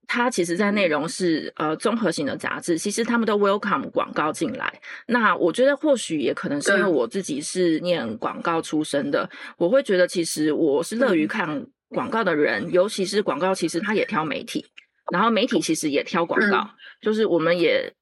[0.08, 4.72] 它其实在内容是呃综合型的杂志，其实他们都 welcome 广告进来。
[5.08, 14.66] 那我觉得或许也可能是因为我自己是念广告出身的，我会觉得其实我是乐于看广告的人，尤其是广告，其实他也挑媒体。
[15.12, 16.70] 然后媒体其实也挑广告，
[17.02, 17.94] 就是我们也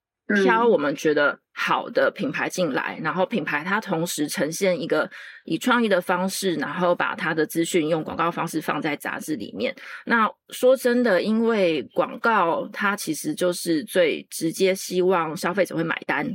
[0.43, 5.09] 挑我们觉得好的品牌进来，然后品牌它同时呈现一个
[5.43, 9.75] 以创意的方式，然后把它的资讯用广告方式放在杂志里面。
[10.05, 16.25] 那说真的，因为广告它其实就是最直接希望消费者会买单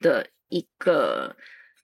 [0.00, 1.34] 的一个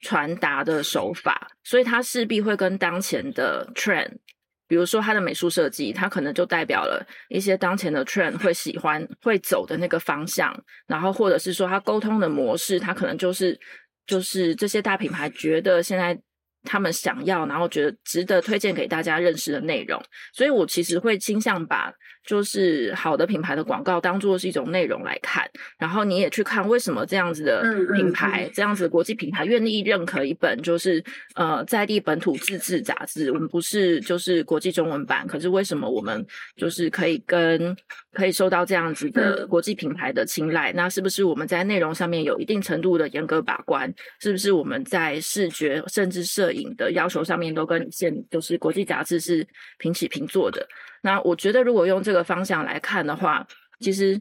[0.01, 4.19] 传达的手法，所以它势必会跟当前的 trend。
[4.67, 10.55] 比如说他的美术设计，它可能就代表了一些当前的 trend 会喜欢会走的那个方向，
[10.87, 13.59] 然后或者是说他沟通的模式，它可能就是
[14.07, 16.21] 就是这些大品牌觉得现在。
[16.65, 20.01] 他们想要，然后觉得值得推荐给大家认识的内容，
[20.33, 21.93] 所以我其实会倾向把
[22.25, 27.63] 就是好的品牌的广告当做是一种内容来看，然后你也去看为什么这样子的
[27.95, 31.03] 品牌，这样子的国际品牌愿意认可一本就是
[31.35, 36.25] 呃在地本土自制杂志，我们不是就是国际中文版，可是为什么我们
[36.57, 37.77] 就是可以跟
[38.13, 40.73] 可以受到这样子的国际品牌的青睐？
[40.75, 43.93] 那是不是我们在内容上面有一定程度的严格把关？
[44.21, 49.47] 是不是我们在视觉甚至摄影的要求上面都跟现就是国际杂志是
[49.79, 50.67] 平起平坐的。
[51.03, 53.47] 那我觉得，如果用这个方向来看的话，
[53.81, 54.21] 其实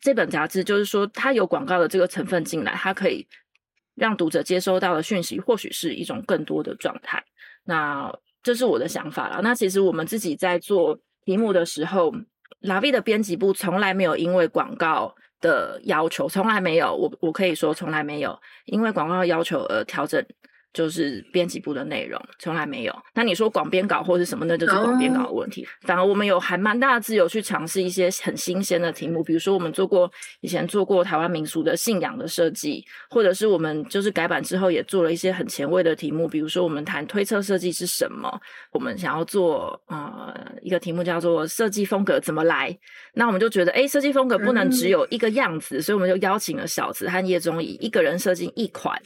[0.00, 3.26] 这本杂志就是说，它有广告的这个成分进来，它可以
[3.96, 7.22] 让读者接收到的讯息，或许是一种更多的状态。
[7.64, 9.42] 那这是我的想法了。
[9.42, 12.14] 那其实我们自己在做题目的时候，
[12.60, 20.24] 拉 V 的编辑部从来没有因为广告的要求，从来没有，我我可以说从来没有因为广告要求而调整。
[20.78, 22.94] 就是编辑部的内容从来没有。
[23.14, 25.66] 那你说广编稿或是什么，那就是广编稿的问题。
[25.80, 30.08] 反而我们有还蛮大的自由去尝试一些很新鲜的题目，比如说我们做过
[30.40, 42.78] 以前做过台湾民俗的信仰的设计，或者是我们就是改版之后也做了一些很前卫的题目，比如说我们谈推测设计是什么，我们想要做呃一个题目叫做设计风格怎么来。
[43.14, 48.96] 那我们就觉得，哎，设计风格不能只有一个样子，所以我们就邀请了小子和叶中以一个人设计一款。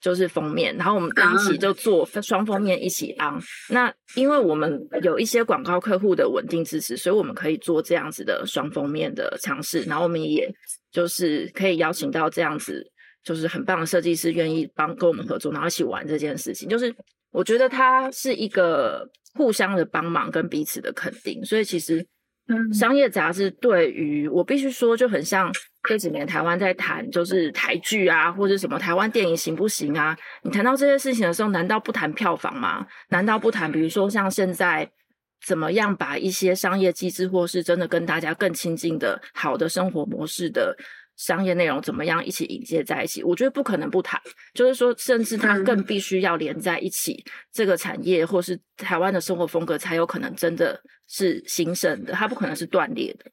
[0.00, 3.38] 就是封面，然后我们一起就做双封面一起安。
[3.68, 9.82] 那因为我们有一些广告客户的稳定支持，所以我们可以做这样子的双封面的尝试。
[9.82, 10.50] 然后我们也
[10.90, 12.84] 就是可以邀请到这样子
[13.22, 16.68] 就是很棒的设计师愿意帮跟我们合作，然后一起玩这件事情。
[16.68, 16.94] 就是
[17.30, 22.06] 我觉得它是一个互相的帮忙跟彼此的肯定，所以其实。
[22.72, 30.16] 商业杂志对于我必须说就很像这几年台湾在谈就是台剧啊或者什么台湾电影行不行啊？
[30.42, 32.86] 你谈到这些事情的时候，难道不谈票房吗？
[33.08, 34.90] 难道不谈比如说像现在
[35.44, 40.76] 怎么样把一些商业机制或是真的跟大家更亲近的好的生活模式的？
[41.16, 43.22] 商业内容怎么样一起引接在一起？
[43.22, 44.18] 我觉得不可能不谈，
[44.54, 47.22] 就是说，甚至它更必须要连在一起。
[47.52, 53.30] 这个产业或是台湾的生活风格，才有可能真的是兴盛的，它不可能是断裂的。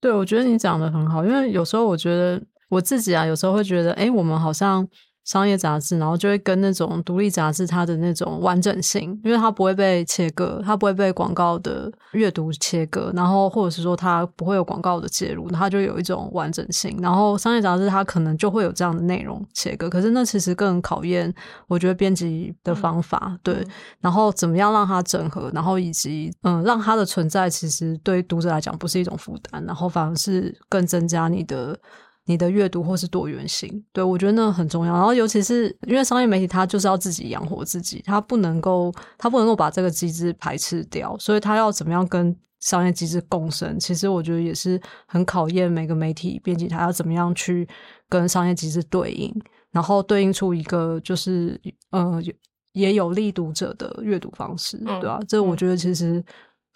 [0.00, 4.86] 对，我觉得你讲的很好，因为有时候我觉得我自己啊，有时候会觉得，哎，我们好像。
[5.26, 16.96] 商业杂志，然后就会跟那种独立杂志它的那种完整性，因为它不会被切割，它不会被广告的阅读切割，然后或者是说它不会有广告的介入，它就有一种完整性。
[17.02, 21.34] 然后商业杂志它可能就会有这样的内容切割，可是那其实更考验
[21.66, 23.66] 我觉得编辑的方法，对，
[24.00, 31.76] 然后怎么样让它整合，然后以及嗯让它的存在其实对读者来讲不是一种负担，然后反而是更增加你的。
[32.26, 34.92] 你的阅读或是多元性，对我觉得那很重要。
[34.92, 43.78] 然后，尤其是因为商业媒体，它就是要自己养活自己，它不能够，它不能够把这个机制排斥掉，所以它要怎么样跟商业机制共生？
[43.78, 47.68] 其实我觉得也是很考验每个媒体编辑，他要怎么样去
[48.08, 49.32] 跟商业机制对应，
[49.70, 51.60] 然后对应出一个就是
[51.90, 52.20] 呃
[52.72, 55.20] 也有利读者的阅读方式，对吧？
[55.28, 56.24] 这我觉得其实。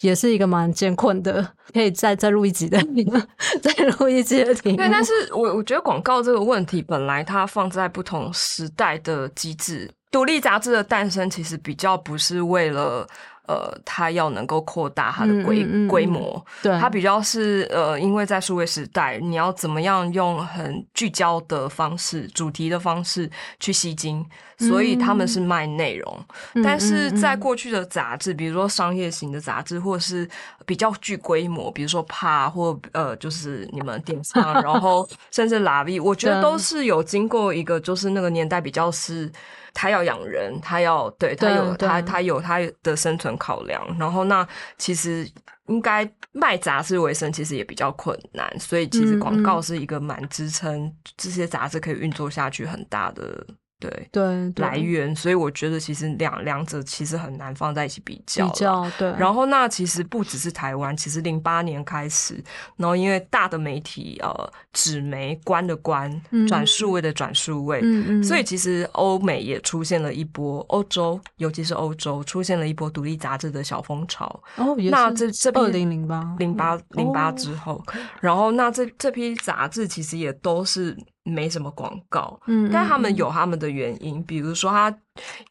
[0.00, 2.78] 也是一个蛮艰困的， 可以再再录一集的，
[3.62, 4.76] 再录一集的题。
[4.76, 13.06] 对，但是我我觉得广告这个问题，本来它放在不同时代的机制，独立杂志的诞生，其实比较不是为了。
[13.48, 24.24] 呃，它要能够扩大它的规规模，对它比较是呃，因为在数位时代，你要怎么样用很聚焦的方式、主题的方式去吸睛，
[24.60, 26.24] 所以他们是卖内容。
[26.62, 30.28] 但是在过去的杂志，比如说商业型的杂志，或是
[30.64, 39.30] 比较具规模，比如说帕或呃，就是你们电商， 然后甚至拉 V，，我觉得都是有经过一个，就是那个年代比较是。
[39.72, 44.46] 他要养人，他要对他有他他有他的生存考量，然后那
[44.76, 45.24] 其实
[45.68, 53.46] 应该卖杂志为生，其实也比较困难，所以其实广告是一个蛮支撑这些杂志可以运作下去很大的。
[53.80, 58.46] 对对来源，所以我觉得其实两两者其实很难放在一起比较。
[58.46, 62.42] 比较对，然后那其实不只是台湾，其实零八年开始，
[62.76, 66.10] 然后因为大的媒体呃纸媒关的关，
[66.46, 74.26] 转数位的转数位，嗯嗯，所以其实欧美也出现了一波，欧洲尤其是欧洲出现了一波独立杂志的小风潮。
[74.56, 77.82] 哦，那这这二零零八零八零八之后，
[78.20, 80.96] 然后那这这批杂志其实也都是。
[81.30, 84.94] 没什么广告，嗯，但他们有他们的原因，比如说他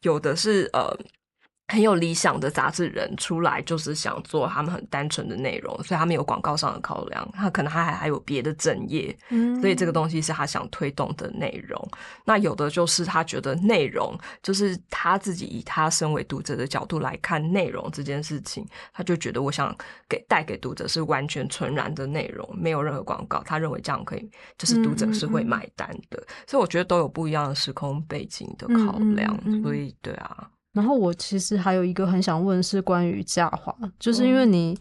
[0.02, 0.96] 有的是呃
[1.70, 11.80] 很有理想的杂志人出来，就是想做他们很单纯的内容，所以他们有广告上的考量，他可能他还还有别的正业，嗯所以这个东西是他想推动的内容。
[12.24, 19.72] 那有的就是他觉得内容就是他自己以他身为读者的角度来看内容这件事情，他就觉得我想
[20.08, 26.20] 给带给读者是完全纯然的内容，没有任何广告，他认为这样可以，就是读者是会买单的。
[26.48, 30.50] 所以我觉得都有不一样的时空背景的考量，所以对啊。
[30.72, 34.52] 然后我其实还有一个很想问是关于嘉华，就是因为嗯。
[34.52, 34.78] 你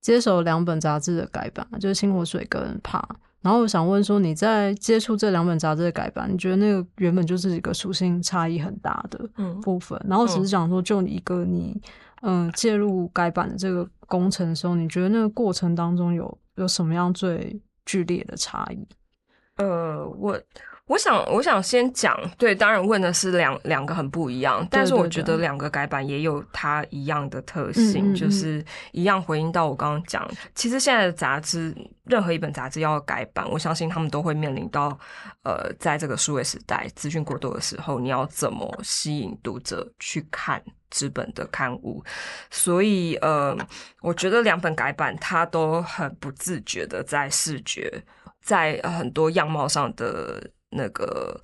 [0.00, 3.00] 接手两本杂志的改版，就是《星火水》跟《怕》，
[3.40, 11.76] 然后我想问说你在接触这两本杂志的改版，你觉得那个原本就是一个属性差异很大的嗯部分，然后只是想说就一个你
[12.20, 18.86] 嗯介入改版的这个工程的时候，你觉得那个过程当中有有什么样最剧烈的差异？
[19.56, 20.40] 呃，我
[20.88, 31.74] 我想我想先讲，对，当然问的是两两个很不一样，但是我觉得两个改版也有它一样的特性，就是一样回应到我刚刚讲，其实现在的杂志，
[32.04, 34.98] 任何一本杂志要改版，我相信他们都会面临到，
[35.44, 40.62] 呃，在这个数位时代资讯过多的时候，你要怎么吸引读者去看。
[40.94, 42.04] 纸本的刊物，
[42.50, 43.56] 所以呃，
[44.02, 47.90] 我觉得两本改版它都很不自觉的在视觉，
[48.42, 51.40] 在呃很多样貌上的那个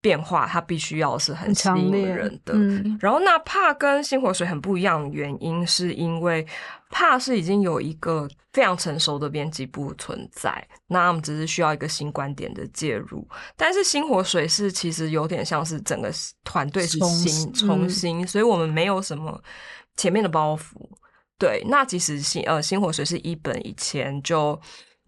[0.00, 2.54] 变化，它必须要是很很吸引人的。
[2.54, 6.46] 嗯然后那怕跟星火水很不一样的原因，是因为
[6.90, 13.26] 怕是已经有一个非常成熟的编辑部存在，那我们只是需要一个新观点的介入。
[13.56, 16.12] 但是星火水是其实有点像是整个
[16.44, 19.40] 团队是重新新重嗯新，所以我们没有什么
[19.96, 20.88] 前面的包袱。
[21.38, 24.60] 对，那即使星呃星火水是一本以前就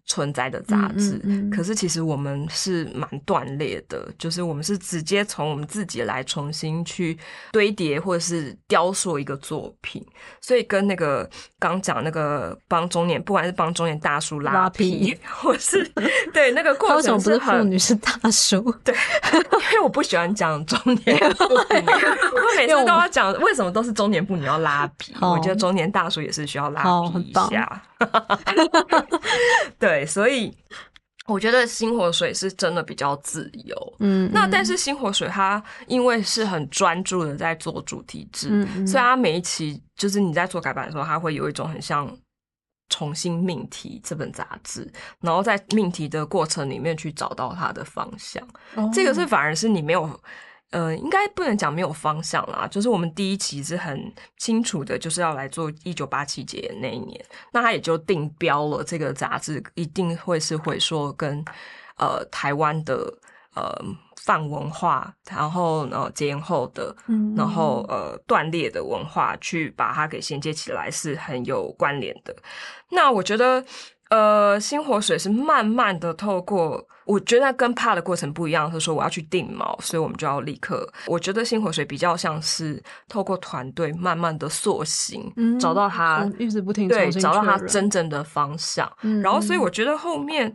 [0.05, 7.17] 存在的杂志，嗯嗯嗯可是其实我们是蛮断裂的，就是我们是直接从我们自己来重新去
[7.51, 10.05] 堆叠或者是雕塑一个作品，
[10.39, 11.27] 所以跟那个
[11.57, 15.83] 刚讲那个帮中年，不管是帮中年大叔拉拉皮，皮或是
[16.31, 18.61] 对那个他过为什么不是妇女是大叔？
[18.85, 18.93] 对，
[19.33, 27.81] 因为我不喜欢讲中年妇女， 我每次都要讲为什么都是中年妇女要拉皮，我觉得中年大叔也是需要拉皮一下。
[29.79, 30.55] 对，所以
[31.27, 33.95] 我觉得星火水是真的比较自由。
[33.99, 42.15] 嗯，嗯那但是星火水它因为是很专注的在做主题制，所以它每一期就是你在做改版的时候，它会有一种很像
[42.89, 44.91] 重新命题这本杂志，
[45.21, 48.45] 然后在命题的过程里面去找到它的方向。
[48.75, 50.19] 哦这个是反而是你没有。
[50.75, 61.41] 呃，应该不能讲没有方向啦，就是我们第一期是很清楚的，就是要来做一九八七节那一年，那他也就定标了这个杂志一定会是会说跟
[61.97, 62.93] 呃台湾的
[63.55, 63.73] 呃
[64.17, 72.35] 泛文化，然后呃解严后的，嗯然后呃断裂的文化去把它给衔接起来是很有关联的。
[72.89, 73.63] 那我觉得
[74.15, 76.87] 呃星火水是慢慢的透过。
[77.05, 80.91] 我觉得跟怕的过程不一样，是说我要去定锚，所以我们就要立刻。
[81.05, 88.91] 我觉得星火水比较像是透过团队慢慢的塑形，嗯找到它一直不停对，找到它真正的方向。
[89.03, 90.51] 嗯然后，所以嗯我觉得后面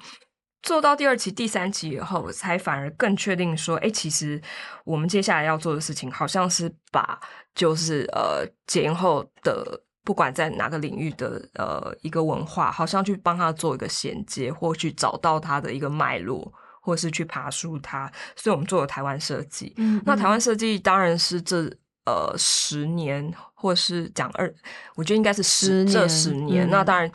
[0.63, 4.43] 做到第二期、第三期以后，才反而更确定说，哎，其实
[4.85, 7.17] 我们接下来要做的事情，好像是把
[7.55, 9.85] 就是呃解严后的。
[10.03, 18.11] 不管在哪个领域的呃一个文化，好像去帮他做一个衔接，或去找到他的一个脉络，或是去爬梳它。
[18.35, 19.75] 所以我们做了台湾设计。
[19.77, 21.71] 嗯那台湾设计当然是这
[22.07, 24.53] 呃十年，或是讲二，
[24.95, 26.67] 我觉得应该是十十这十年。
[26.67, 27.11] 嗯那当然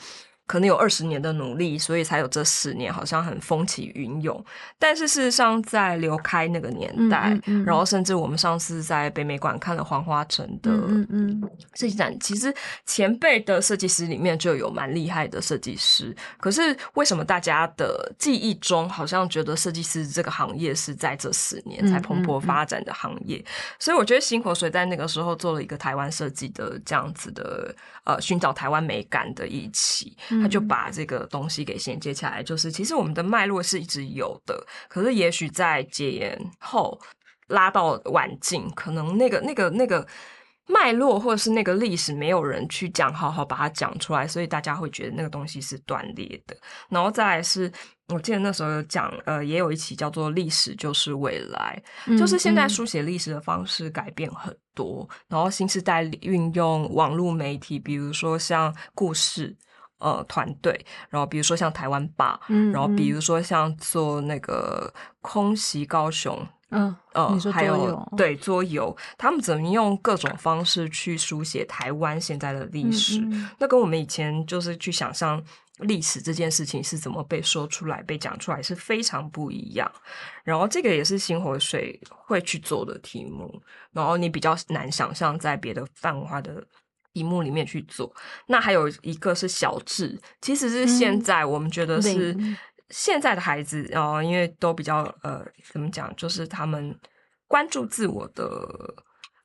[0.48, 4.44] 可能有二十年的努力，所以才有这十年，好像很风起云涌。
[4.78, 11.42] 但是事实上，在刘开那个年代，嗯嗯嗯然后甚至我们上次在北美馆看了黄花城的嗯
[11.74, 12.54] 设计展，其实
[12.86, 16.16] 前辈的设计师里面就有蛮厉害的设计师。
[16.38, 23.44] 可是为什么大家的记忆中好像觉得设计师这个行业是在这十年嗯才蓬勃发展的行业？
[23.80, 27.74] 所以我觉得星火水在那个时候做了一个台湾设计的这样子的
[28.04, 32.42] 呃寻找台湾美感的一期，他就把这个东西给衔接起来。
[32.44, 37.00] 就是其实我们的脉络是一直有的，可是也许在戒严后
[37.48, 40.08] 拉到晚近，可能那个那个那个。
[40.68, 46.58] 脉络或者是那个历史，没有人去讲，好好把它讲出来，所以大家会觉得那个东西是断裂的。
[46.90, 47.72] 然后再来是，
[48.08, 51.80] 我记得那时候有讲，呃，也有一期叫做“历史就是未来”，
[52.10, 59.56] 嗯就是现在书写历史的方式改变很多，然后新时代运用网络媒体，比如说像故事。
[59.98, 73.20] 呃，团队，然后比如说像台湾吧，嗯然后比嗯如说像做那个空袭高雄嗯，呃还有对桌游，他们怎么用各种方式去书写台湾现在的历史？
[73.20, 75.42] 嗯嗯那跟我们以前就是去想象
[75.80, 79.90] 历史这件事情是怎么被说出来、被讲出来是非常不一样。
[80.44, 83.62] 然后这个也是新活水会去做的题目，
[83.94, 86.62] 然后你比较难想象在别的泛文化的。
[87.16, 88.14] 题目里面去做，
[88.48, 92.58] 那还有一个是小智，其实是现在我们觉得是领
[92.90, 95.42] 现在的孩子哦、呃因为都比较呃，
[95.72, 96.94] 怎么讲，就是他们
[97.48, 98.94] 关注自我的。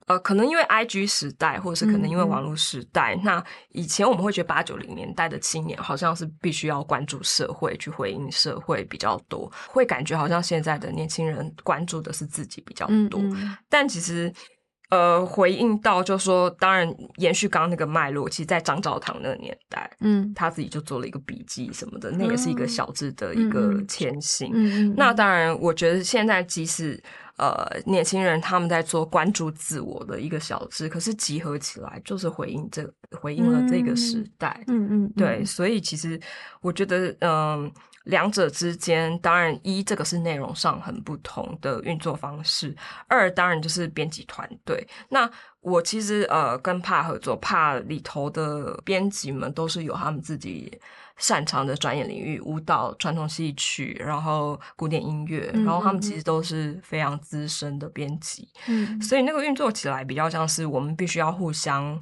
[0.06, 13.20] 呃，可能因为 I G 时代，或者是可能因为网络时代，那以前我们会觉得八九零年代的青年好像是必须要关注社会，去回应社会比较多，会感觉好像现在的年轻人关注的是自己比较多。
[13.20, 14.32] 嗯嗯但其实，
[14.90, 24.50] 呃，回应到就说，当然延续刚刚那个脉络，其实，在张兆堂那个年代，嗯他自己就做了一个笔记什么的，那也是一个小智的一个前行。
[24.52, 27.00] 嗯嗯，那当然，我觉得现在即使
[27.36, 34.60] 呃年轻人他们在做关注自我的一个小智，可是集合起来就是回应这回应了这个时代。
[34.66, 36.20] 嗯嗯对，所以其实
[36.60, 37.70] 我觉得，嗯、
[38.04, 42.74] 两者之间，当然一这个是内容上很不同的运作方式，
[43.06, 44.86] 二当然就是编辑团队。
[45.10, 45.30] 那
[45.60, 50.80] 我其实呃跟帕合作，帕里头的编辑们都是有他们自己
[51.18, 58.48] 擅长的专业领域，舞蹈、传统戏曲，然后古典音乐，嗯然后他们嗯其实都是非常资深的编辑。
[58.66, 62.00] 嗯所以那个运作起来比较像是我们必须要互相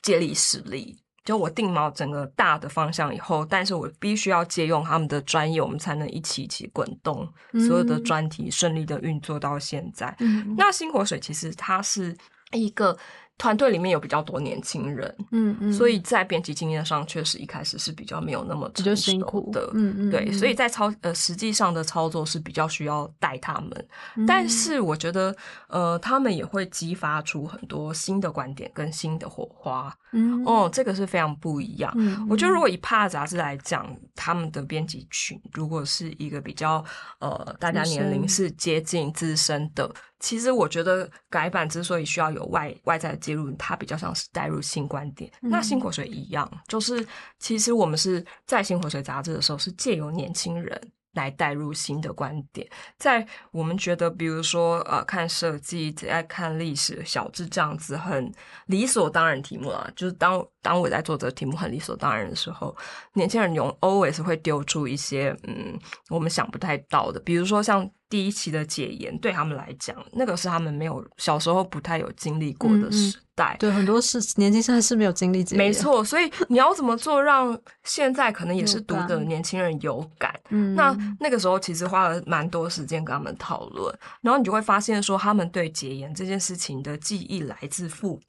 [0.00, 0.98] 借力使力。
[1.26, 7.28] 就我定锚整个大的方向以后，但是我必须要借用他们的专业，我们才能一起一起滚动，
[7.66, 10.14] 所有的嗯专题顺利的运作到现在。
[10.20, 12.16] 嗯那星火水其实它是
[12.52, 12.96] 一个
[13.38, 20.32] 团队里面有比较多年轻人，嗯嗯，所以在编辑经验上确实一开始是比较没有那么比较成熟辛苦的，嗯嗯对，嗯。
[20.32, 23.88] 所以在操呃实际上的操作是比较需要带他们，
[24.26, 25.36] 但是我觉得
[25.68, 30.42] 呃他们也会激发出很多新的观点跟新的火花，嗯。
[30.46, 31.92] 哦，这个是非常不一样。
[31.96, 32.26] 嗯。
[32.30, 36.82] 我觉得如果以帕杂志来讲，他们的编辑群如果是一个比较
[37.18, 45.30] 呃大家年龄是接近资深的，其实我觉得改版之所以需要有外外在的介入，它比较像是带入新观点。
[45.40, 47.06] 那新火水一样，就是
[47.38, 50.80] 其实我们是在新火水杂志的时候，是借由年轻人。
[51.16, 52.68] 来带入新的观点，
[52.98, 58.30] 在我们觉得，比如说呃，看设计、在看历史、小智这样子很
[58.66, 62.76] 理所当然题目啊，就是当当我在做这个题目很理所当然的时候，
[63.14, 80.38] 年轻人用 always 会丢出一些嗯我们想不太到的，比如说像第一期的解严，对他们来讲，那个是他们没有小时候不太有经历过的嗯嗯时代，对很多事年轻现在是没有经历没，错，所以你要怎么做让现在可能也是读的年轻人有感？
[80.50, 88.20] 嗯，那那个时候其实花了蛮多时间跟他们讨论，然后你就会发现说，他们对解严这件事情的记忆来自父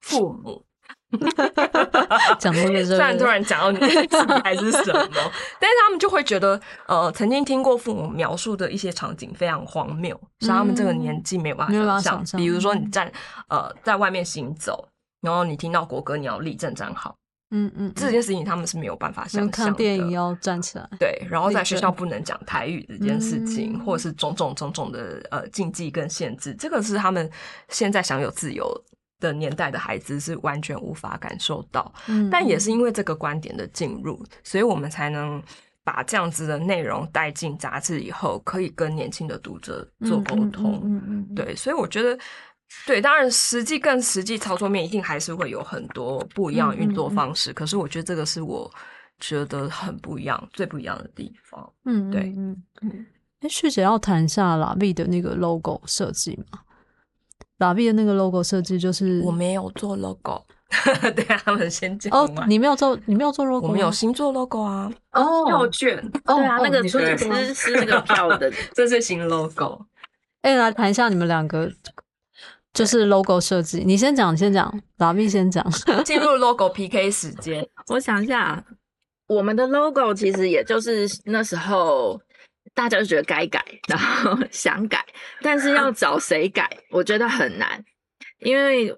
[0.00, 0.64] 父母。
[2.38, 3.78] 讲这个虽然 突然讲到你
[4.42, 5.08] 还是什么，
[5.60, 13.10] 但是他们就会觉得，呃，曾经听过父母描述的一些场景非常荒谬，是他们这个年纪没有办法想比如说你站
[13.48, 14.86] 呃在外面行走，
[15.20, 17.16] 然后你听到国歌，你要立正站好，
[17.50, 19.52] 嗯嗯，这件事情他们是没有办法想嗯象的。
[19.52, 23.84] 看电影要站起来，对，然后在学校不能讲台语这件事情，嗯。
[23.84, 27.30] 或者是种种种种的呃禁忌跟限制，这个是他们
[27.68, 28.66] 现在享有自由
[29.28, 31.92] 的年代的孩子是完全无法感受到。
[32.06, 35.42] 嗯，但也是因为这个观点的进入，所以我们才能
[35.82, 40.80] 把这样子的内容带进杂志以后，可以跟年轻的读者做沟通。
[40.84, 42.18] 嗯嗯嗯，对，所以我觉得。
[42.86, 47.52] 对，当然，实际更实际操作面一定还是会有很多不一样的运作方式。
[47.52, 48.68] 可是，我觉得这个是我
[49.20, 51.72] 觉得很不一样、最不一样的地方。
[51.84, 53.06] 嗯，对嗯嗯。
[53.42, 56.58] 哎，旭姐要谈一下拉 V 的那个 logo 设计吗？
[57.58, 60.44] 拉 V 的那个 logo 设计就是我没有做 logo，
[61.14, 69.86] 对啊，他们先讲哦，你没有做，你没有做 logo，我们有新做 logo 啊，哦票券，哦对啊，哦那个你说是这个吗是是那个票的， 这是新 logo。
[70.42, 71.70] 哎，来谈一下你们两个
[72.72, 73.82] 就是 logo 设计。
[73.86, 75.64] 你先讲，你先讲，拉 V 先讲。
[76.04, 78.62] 进入 logo PK 时间，我想一下，
[79.28, 82.20] 我们的 logo 其实也就是那时候
[82.74, 85.04] 大家就觉得该改， 然后想改，
[85.40, 87.82] 但是要找谁改， 我觉得很难，
[88.40, 88.94] 因为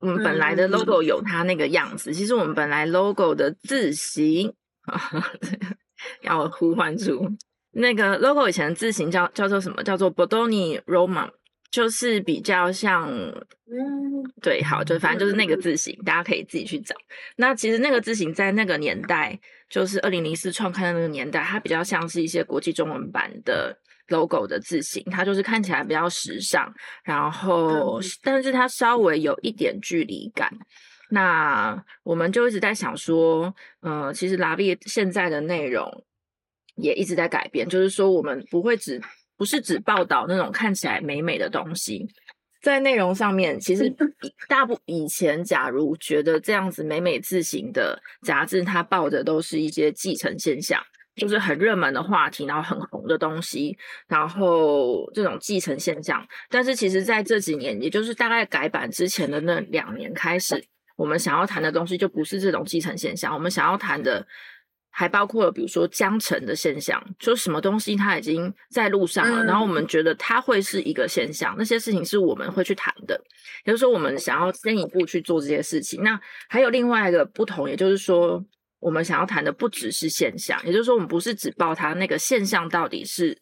[0.00, 4.54] 我们本来的 logo 有它那个样子，其实我们本来 logo 的字形
[6.22, 7.28] 要呼唤出
[7.72, 9.82] 那个 logo 以前的字形叫叫做什么？
[9.82, 11.30] 叫做 Bodoni Roman。
[11.68, 16.94] 就是比较像，嗯，对，好，就反正就是那个字形，大家可以自己去找。
[17.36, 19.38] 那其实那个字形在那个年代，
[19.68, 23.76] 就是二零零四创刊的那个年代，它比较像是一些国际中文版的
[24.08, 26.72] logo 的字形，它就是看起来比较时尚，
[27.04, 30.52] 然后但是它稍微有一点距离感。
[31.10, 36.04] 那我们就一直在想说，呃，其实拉比现在的内容
[36.76, 39.00] 也一直在改变，就是说我们不会只
[39.36, 42.06] 不是只报道那种看起来美美的东西，
[42.66, 43.88] 在内容上面，其实
[44.48, 50.82] 大部以前假如觉得这样子美美字型的杂志，它报的都是一些继承现象，
[51.14, 56.26] 就是很热门的话题，然后很红的东西，然后这种继承现象。
[56.50, 60.64] 但是其实在这几年，也就是大概改版之前的那两年开始。
[60.96, 64.26] 我们想要谈的东西就不是这种继承现象，我们想要谈的
[64.98, 73.20] 还包括了，比如说江城的现象，说什么东西它已经在路上了，然后我们觉得它会是一个现象，那些事情是我们会去谈的，
[73.66, 76.02] 也就是说，我们想要先一步去做这些事情。
[76.02, 76.18] 那
[76.48, 78.42] 还有另外一个不同，也就是说，
[78.80, 83.36] 我们想要谈的不只是现象，也就是说，我们不是只报它那个现象到底是。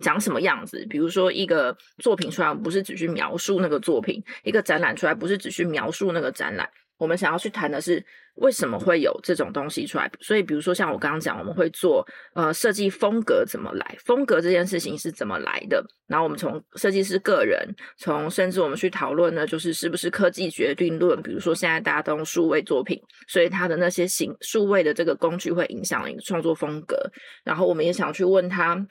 [0.00, 0.86] 长什么样子？
[0.88, 6.70] 比如说一个作品出来，不是只去描述那个作品；一个展览出来，不是只去描述那个展览。
[6.98, 8.00] 我们想要去谈的是
[8.38, 10.10] 为什么会有这种东西出来。
[10.20, 15.84] 所以，比如说像我刚刚讲，我们会做呃设计风格怎么来，风格这件事情是怎么来的。
[16.06, 17.68] 然后我们从设计师个人，
[17.98, 21.20] 从甚至我们去讨论呢，就是是不是科技决定论。
[21.22, 26.96] 比如说现在大家都用数位作品，所以它的那些形数位的这个工具会影响一个创作风格。
[27.44, 28.86] 然后我们也想去问他。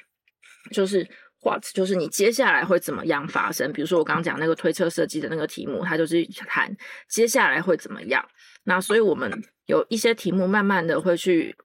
[0.70, 1.08] 就是
[1.44, 3.72] what，就是你接下来会怎么样发生？
[3.72, 6.70] 比如说我刚刚讲那个推测设计的那个题目，它就是谈
[7.10, 8.22] 接下来会怎么样。
[8.68, 9.32] 那所以我们
[9.66, 11.56] 有一些题目，慢慢的会去。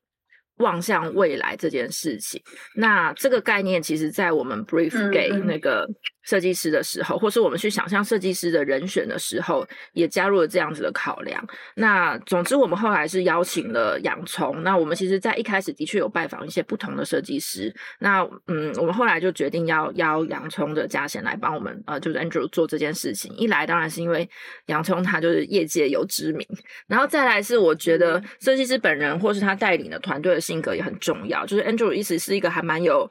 [0.57, 2.41] 望向未来这件事情，
[2.77, 5.89] 那这个概念其实，在我们 brief 给那个
[6.23, 11.43] 设计师的时候，或是我们去想象设计师的人选的时候，也加入了这样子的考量。
[11.77, 14.63] 那总之，我们后来是邀请了洋葱。
[14.63, 17.75] 那我们其实，在一开始的确有拜访一些不同的设计师。
[18.01, 23.35] 那嗯，我们后来就决定要邀洋葱的嘉贤来帮我们，呃，就是 Andrew 做这件事情。
[23.37, 24.29] 一来当然是因为
[24.67, 26.47] 洋葱他就是业界有知名，
[26.87, 30.43] 然后再来是我觉得设计师本人或是他带领的团队的。
[30.43, 33.09] 性格也很重要，就是 Andrew 一直是一个还蛮有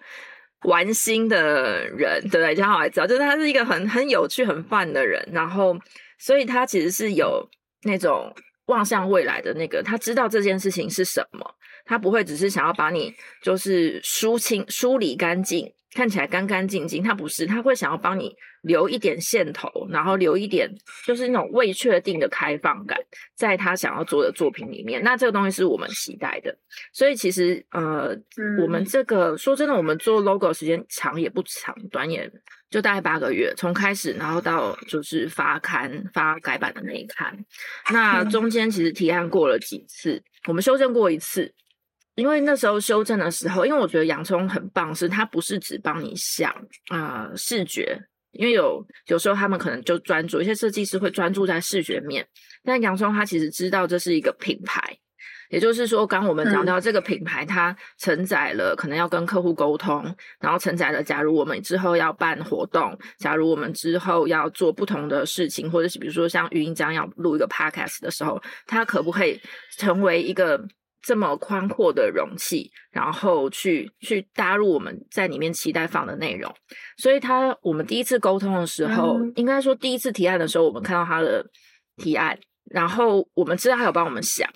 [0.63, 2.55] 玩心的人，对不对？
[2.55, 5.75] 这样我知道，就是他是一个很很有趣、很 fun 的人，然后
[6.19, 7.49] 所以他其实是有
[7.83, 8.33] 那种
[8.65, 11.55] 望向未来的那个，他知道这件事情是什么，
[11.85, 15.73] 他不会只是想要把你就是梳清、梳理干净。
[15.93, 20.69] 看起来干干净净，他不是，他会想要帮你留一点线头，然后留一点
[21.05, 22.97] 就是那种未确定的开放感，
[23.35, 25.03] 在他想要做的作品里面。
[25.03, 26.57] 那这个东西是我们期待的，
[26.93, 28.15] 所以其实呃，
[28.61, 32.31] 我们这个说真的，我们做 logo 时间长也不长，短也
[32.69, 37.37] 就大概八个月，从开始然后到就是发刊发改版的那一刊，
[37.91, 41.53] 那 中间其实提案过了几次，我们修正过一次。
[42.21, 46.53] 因为那时候修正的时候，因为我觉得洋葱很棒，是它不是只帮你想
[46.89, 47.99] 啊视觉，
[48.31, 52.23] 因为有有时候他们可能就专注一些设计师会专注在视觉面，
[52.63, 54.79] 但洋葱它其实知道这是一个品牌，
[55.49, 69.41] 也就是说，刚我们讲到这个品牌，它承载了可能要跟客户沟通，然后承载了假如我们之后要办活动，假如我们之后要做不同的事情，或者是比如说像语音将要录一个 podcast 的时候，它可不可以
[69.77, 70.63] 成为一个。
[71.01, 76.53] 这么宽阔的容器，然后去去搭入我们在里面期待放的内容，
[76.97, 81.43] 所以他我们第一次沟通的时候，应该说第一次提案的时候，我们看到他的
[81.97, 84.47] 提案，然后我们知道他有帮我们想，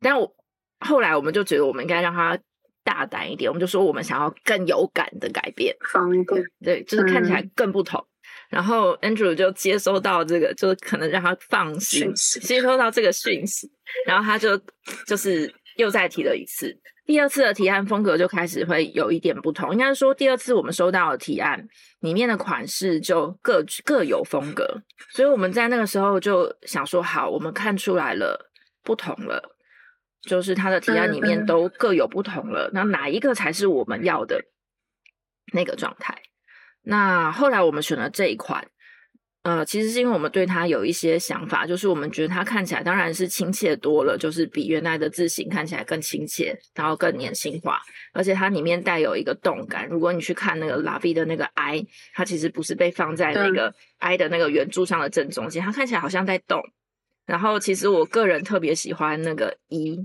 [0.00, 0.34] 但我
[0.78, 2.38] 后来我们就觉得我们应该让他
[2.82, 8.02] 大胆一点，我们就说我们想要更有感的改变，放一点对，就是看起来更不同。
[8.48, 13.70] 然后 Andrew 就接收到这个，就是可能让他放心接收到这个讯息，
[14.06, 14.58] 然后他就
[15.06, 15.52] 就是。
[15.76, 19.72] 又再提了一次，第二次的提案风格就开始会有一点不同。
[19.72, 21.66] 应该说，第二次我们收到的提案
[22.00, 28.50] 里面的款式就各各有风格，所以我们在那个时候就想说，好，我们看出来了
[28.82, 29.56] 不同了，
[30.22, 32.70] 就是他的提案里面都各有不同了。
[32.72, 34.42] 那哪一个才是我们要的
[35.52, 36.20] 那个状态？
[36.82, 38.68] 那后来我们选了这一款。
[39.42, 47.80] 呃，其实是因为我们对它有一些想法，就是我们觉得它看起来当然是亲切多了，就是比原来的字形看起来更亲切，然后更年轻化，
[48.12, 49.88] 而且它里面带有一个动感。
[49.88, 51.82] 如果你去看那个拉比的那个 I，
[52.12, 56.62] 它其实不是被放在那个 I 的那个圆柱上的正中间，它看起来好像在动。
[57.24, 59.96] 然后其实我个人特别喜欢那个一，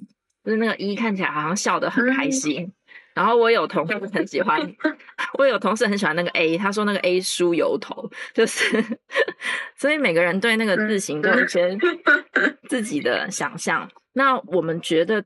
[0.46, 2.72] 就是那个一看起来好像笑得很开心。
[3.16, 4.59] 然后我有同事很喜欢，
[5.39, 8.84] 我有同事很喜欢那个 A，他说那个 A 梳油头，就是
[9.76, 11.78] 所以每个人对那个字形都有一些
[12.70, 13.89] 自己的想象。
[14.13, 15.24] 那我们觉得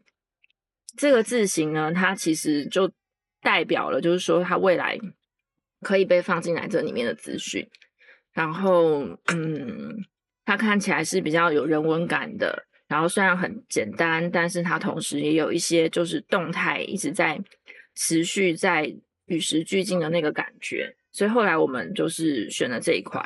[0.95, 2.91] 这个字形呢，它其实就
[3.41, 4.97] 代表了，就是说它未来
[5.81, 7.67] 可以被放进来这里面的资讯。
[8.33, 8.99] 然后，
[9.33, 9.97] 嗯，
[10.45, 12.65] 它看起来是比较有人文感的。
[12.87, 17.39] 然后虽然很简单，但是它同时也有一些就是动态，一直在
[17.99, 18.89] 持续在
[19.25, 20.95] 与时俱进的那个感觉。
[21.11, 23.21] 所以后来我们就是选了这一块。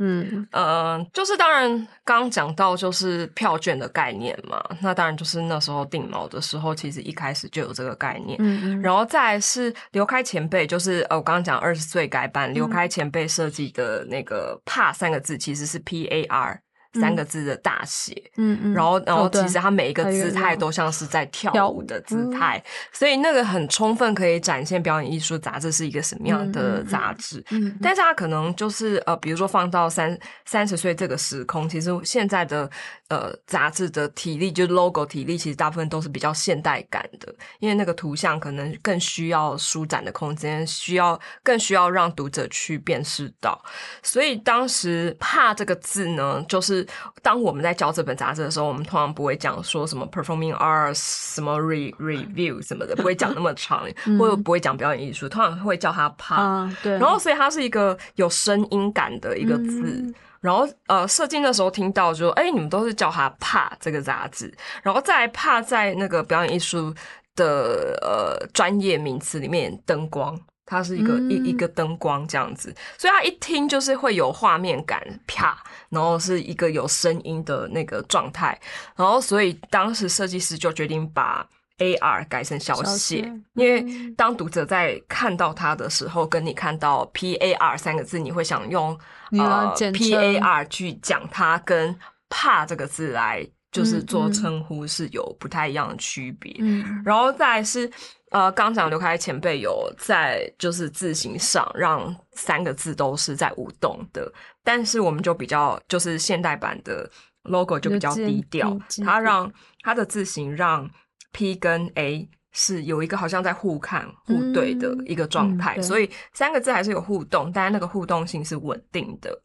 [0.00, 1.68] 嗯呃，就是当然
[2.04, 8.38] 刚刚讲到就是票券的概念嘛，那当然就是那时候定锚的时候，其实一开始就有这个概念。
[8.40, 16.60] 嗯嗯，然后再是刘开前辈，就是呃我刚刚讲二十岁改版，刘开前辈设计的那个“怕”三个字，其实是 P A R。
[16.94, 22.62] 三个字的大写，嗯嗯，然后然后其实它每一个姿态都像是在跳舞的姿态，
[22.92, 27.44] 所以那个很充分可以展现表演艺术杂志是一个什么样的杂志。
[27.50, 32.68] 嗯，但是它可能就是呃，比如说放到三三十岁这个时空，其实现在的
[33.08, 43.62] 呃杂志的体力，就是 logo 体力，其实大部分都是比较现代感的，因为那个图像可能更需要舒展的空间，需要更需要让读者去辨识到。
[44.02, 46.77] 所以当时怕这个字呢，就是。
[47.22, 53.86] 当我们在教这本杂志的时候，我们通常不会讲说什么 performing arts 什么 re review 什么的，不会讲那么长，
[54.18, 56.68] 或者不会讲表演艺术，通常会叫它怕。
[56.82, 56.92] 对。
[56.98, 60.14] 然后，所以它是一个有声音感的一个字。
[60.40, 64.52] 然后，呃，射精的时候听到就，哎，你们都是叫它怕这个杂志。
[64.82, 66.94] 然后再怕在那个表演艺术
[67.34, 70.38] 的呃专业名词里面，灯光。
[70.70, 75.56] 它是一个一一个灯光这样子，所以它一听就是会有画面感，啪，
[75.88, 78.60] 然后是一个有声音的那个状态，
[78.94, 81.48] 然后所以当时设计师就决定把
[81.78, 88.98] A R 改成小写，因为当读者在看到它的时候，跟你看到 P A R 三个字，你会想用
[89.30, 91.98] 呃 P A R 去讲它，跟
[92.28, 97.90] 怕这个字来就是做称呼是有不太一样的区别，嗯，然后再是。
[98.30, 104.30] 呃，刚讲刘开前辈有在就是字形上让三个字都是在舞动的，
[104.62, 107.10] 但是我们就比较就是现代版的
[107.44, 109.50] logo 就比较低调，它让
[109.80, 110.86] 它的字形让
[111.32, 119.42] P 跟 A 是有一个好像在互看互对的一个状态，所以三个字还是有互动，但是那个互动性是稳定的。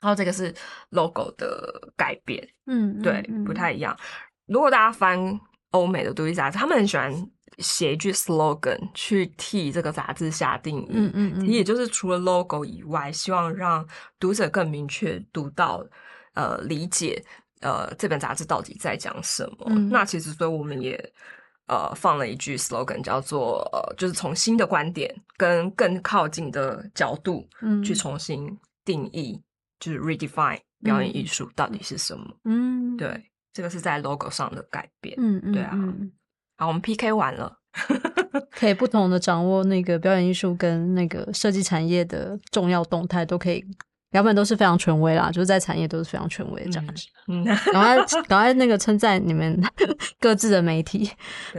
[0.00, 0.54] 然后这个是
[0.90, 3.96] logo 的改变，嗯，对，不太一样。
[4.46, 5.40] 如果大家翻
[5.70, 7.30] 欧美的独立杂志，他们很喜欢。
[7.58, 13.86] 写一句 slogan 去替这个杂志下定义，嗯嗯嗯，也就是除了 logo 以外，希望让
[14.18, 15.84] 读者更明确读到，
[16.32, 17.22] 呃，理解，
[17.60, 19.68] 呃，这本杂志到底在讲什么。
[19.90, 20.96] 那其实，所以我们也
[21.66, 29.38] 呃放了一句 slogan，叫做呃，就是从新的观点跟更靠近的角度，嗯，去重新定义，
[29.80, 32.24] 就是 redefine 表演艺术到底是什么。
[32.44, 35.16] 嗯，对，这个是在 logo 上的改变。
[35.18, 35.76] 嗯嗯，对啊。
[36.58, 37.56] 好，我们 PK 完了，
[38.52, 43.64] 可以不同的掌握那个表演艺术跟那个设计产业的重要动态，都可以
[44.10, 47.06] 两本都是非常权威啦，就是在产业都是非常权威的杂志。
[47.28, 47.96] 嗯，赶快
[48.28, 49.58] 赶快那个称赞你们
[50.20, 51.10] 各自的媒体，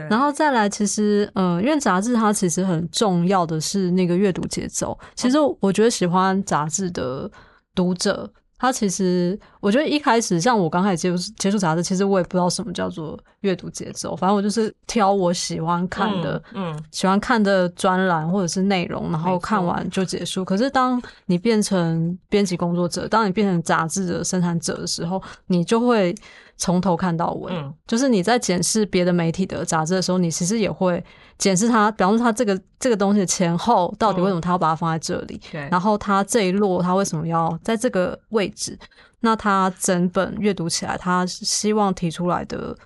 [0.08, 4.96] 然后再来，其实嗯，因为杂志它其实很重要的是那个阅读节奏。
[5.16, 7.28] 其实我觉得喜欢杂志的
[7.74, 8.30] 读者。
[8.58, 14.14] 他其实，我觉得一开始像我刚开始接触接触杂志，其实我也不知道什么叫做阅读节奏。
[14.14, 20.44] 反正我就是挑我喜欢看的，嗯，喜欢看的专栏或者是内容，然后看完就结束。
[20.44, 26.14] 可是当你变成编辑工作者，当你变成杂志的生产者的时候，你就会。
[26.56, 27.52] 从头看到尾，
[27.86, 31.02] 就是你在检视别的媒体的杂志的时候，你其实也会
[31.38, 35.40] 检视它，比方说它这个这个东西的前后到底为什么它要把它放在这里，
[35.70, 38.78] 然后它这一摞它为什么要在这个位置？
[39.20, 42.76] 那它整本阅读起来，它希望提出来的，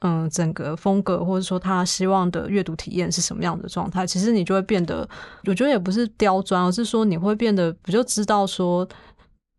[0.00, 4.06] 嗯，整个风格或者说他希望的阅读体验是什么样的状态？
[4.06, 5.08] 其实你就会变得，
[5.46, 8.86] 我觉得也不是刁钻，而是说你会变得，不就知道说。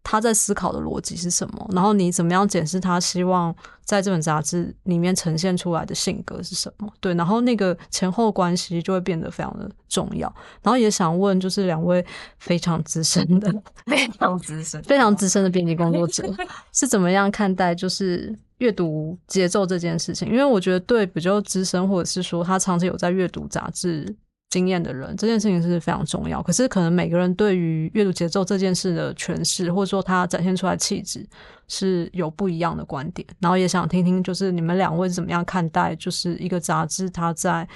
[0.10, 1.70] 他在思考的逻辑是什么？
[1.74, 3.54] 然后你怎么样检视他希望
[3.84, 6.90] 在这本杂志里面呈现出来的性格是什么？
[7.02, 10.34] 对，然后那个前后关系就会变得非常的重要。
[10.64, 12.06] 然后也想问，就是两位
[12.38, 13.54] 非常资深的、
[13.86, 16.24] 非常资深、非常资深的编辑工作者
[16.72, 20.30] 是怎么样看待就是阅读节奏这件事情？
[20.30, 24.16] 因为我觉得对比较资深，或者是说他长期有在阅读杂志。
[24.50, 26.42] 经验的人，这件事情是非常重要。
[26.42, 31.28] 可是，可能每个人对于阅读节奏这件事的诠释，或者说他展现出来气质，
[31.68, 33.28] 是有不一样的观点。
[33.40, 37.68] 然后，也想听听，就是你们两位怎么样看待，就是一个杂志它在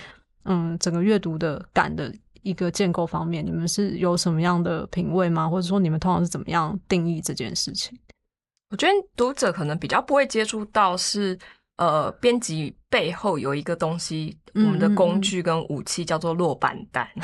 [0.45, 5.49] 嗯整个阅读的感的一个建构方面，你们是有什么样的品味吗？
[5.49, 7.97] 或者说你们通常是怎么样定义这件事情？
[8.69, 11.37] 我觉得读者可能比较不会接触到是。
[11.77, 17.07] 呃，编辑背后有一个东西，我们的工具跟武器叫做落板单。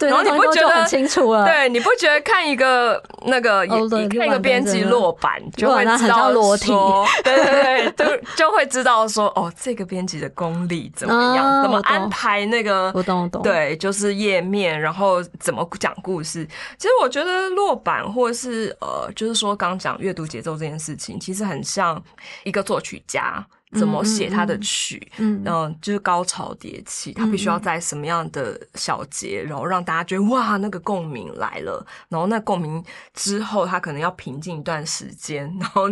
[0.00, 1.44] 对，然后你不觉得很清楚了？
[1.44, 16.48] 对，你不觉得看一个那个看一个编辑落板，就会知道说， 对对对，就就会知道说，哦，这个编辑的功力怎么样，怎么安排那个，我懂我懂，对，就是页面，然后怎么讲故事。
[16.78, 22.02] 其实我觉得落板或者是呃，就是说刚讲阅读节奏这件事情，其实很像
[22.44, 23.46] 一个作曲家。
[23.78, 25.44] 怎么写他的曲，嗯，
[25.80, 35.88] 就是高潮迭起，他必须要在什么样的小节，然后让大家觉得哇，那个共鸣来了，然后那共鸣之后，他可能要平静一段时间，然后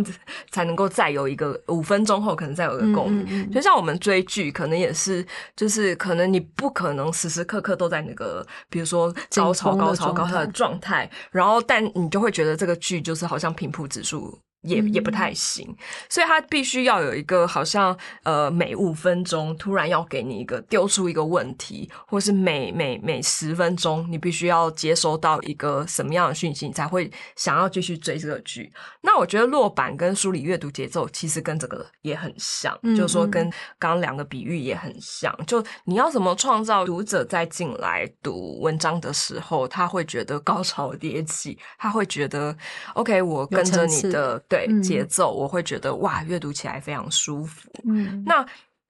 [0.51, 3.49] 才能够再有一个五分钟后，可能再有一个共鸣。
[3.51, 5.25] 就像我们追剧，可能也是，
[5.55, 14.37] 就是可能你不可能时时刻刻都在那个，比如说高潮、高潮、高潮的状态，然后但你就会觉得这个剧就是好像平铺指数。
[14.61, 15.73] 也也不太行，
[16.09, 28.69] 所以他必须要有一个好像呃每五分钟突然要给你一个丢出一个问题，或是每每每十分钟你必须要接收到一个什么样的讯息，你才会想要继续追这个剧。
[28.99, 33.49] 那我觉得落版跟梳理阅读节奏其实跟这个也很像，就是说跟
[33.79, 35.33] 刚刚两个比喻也很像。
[35.47, 42.53] 就你要怎么创造读者在进来读文章的时候，他会觉得高潮迭起，他会觉得
[42.93, 44.43] OK，我跟着你的。
[44.49, 47.69] 对节奏，我会觉得哇，阅读起来非常舒服。
[47.87, 48.43] 嗯，那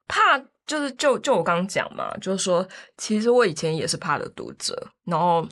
[0.07, 2.65] 怕就是就就我刚刚讲嘛，就是说，
[2.97, 4.87] 其实我以前也是怕的读者。
[5.03, 5.45] 然后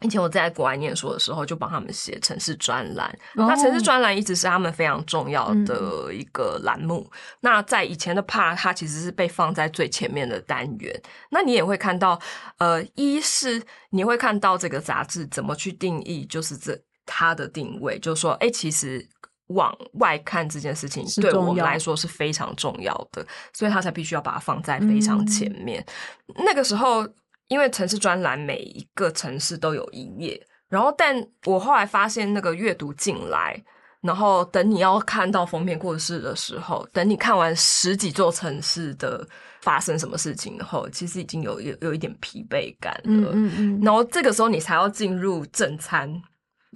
[0.00, 3.18] 以前我在国外念书的时候，就帮他们写城市专栏。
[3.34, 7.08] 那城市专栏一直是他们非常重要的一个栏目。
[7.40, 11.02] 那在以前的怕，它其实是被放在最前面的单元。
[11.30, 12.20] 那你也会看到，
[12.58, 19.08] 呃，一是你会看到这个杂志怎么去定义，就是这它的定位，就是说，哎，其实。
[19.48, 25.84] 往外看这件事情，对我们来说是非常重要的，所以他才必须要把它放在非常前面。
[26.44, 27.06] 那个时候，
[27.48, 33.62] 因为城市专栏每一个城市都有一页，然后但我后来发现，那个阅读进来，
[34.00, 39.24] 然后等你要看到封面故事的时候，等你看完十几座城市的
[39.60, 43.30] 发生什么事情后，其实已经有有有一点疲惫感了。
[43.32, 46.20] 嗯嗯嗯，然后这个时候你才要进入正餐。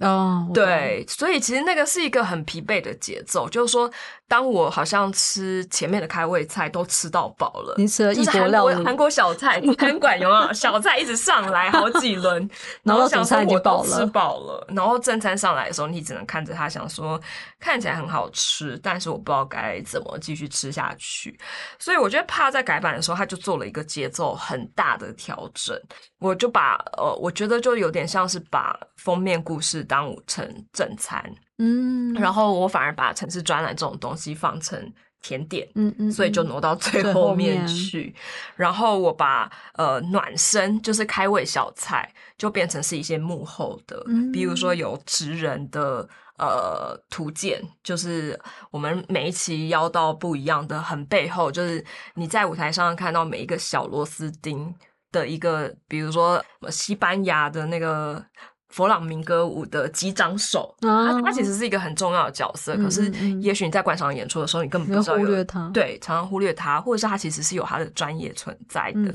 [0.01, 3.89] 哦，对，所以其实那个是一个很疲惫的节奏，就是说。
[4.31, 12.49] 当我好像吃前面的开胃菜都吃到饱了，你吃了一国料韩国小菜餐馆有没有小菜一直上来好几轮，
[12.83, 17.19] 然后想说我都吃饱了，然后正餐上来的时候，你只能看着他，想说
[17.61, 21.39] 看起来很好吃，但是我不知道该怎么继续吃下去。
[21.79, 25.79] 所以我觉得怕在改版的时候，他就做了一个节奏很大的调整。
[26.19, 31.23] 我就把呃，我觉得就有点像是把封面故事当成正餐。
[31.59, 34.91] 嗯，然后我反而把城市专栏这种东西放成
[35.21, 38.15] 甜点，嗯嗯，所以就挪到最后面去。
[38.55, 44.03] 然后我把呃暖身，就是开胃小菜，就变成是一些幕后的，
[44.33, 46.09] 比如说有职人的
[46.41, 48.37] 呃图鉴，就是
[48.71, 51.83] 我们每一期邀到不一样的，很背后就是
[52.15, 54.75] 你在舞台上看到每一个小螺丝钉
[55.11, 58.25] 的一个，比如说西班牙的那个。
[58.73, 63.09] 佛朗明哥舞的击掌手，他他其实是一个很重要的角色，可是
[63.41, 69.13] 也许你在观赏演出的时候，你根本不知道忽略他，对，常常忽略他，或者是他其实是有他的专业存在的。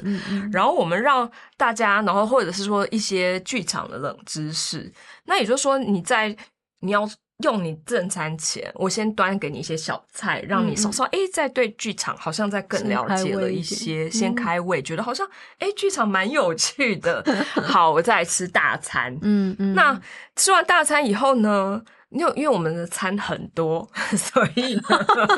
[0.52, 4.92] 然后我们让大家，然后或者是说一些剧场的冷知识，
[5.24, 6.36] 那也就是说你在
[6.80, 7.08] 你要。
[7.44, 17.22] 用你正餐前，我先端给你一些小菜，让你稍稍哎，在对剧场好像在更了解了一些，先开胃，觉得好像哎，剧场蛮有趣的。
[17.62, 19.14] 好，我再来吃大餐。
[19.20, 20.00] 嗯嗯，那
[20.36, 21.82] 吃完大餐以后呢？
[22.10, 24.80] 因为因为我们的餐很多， 所以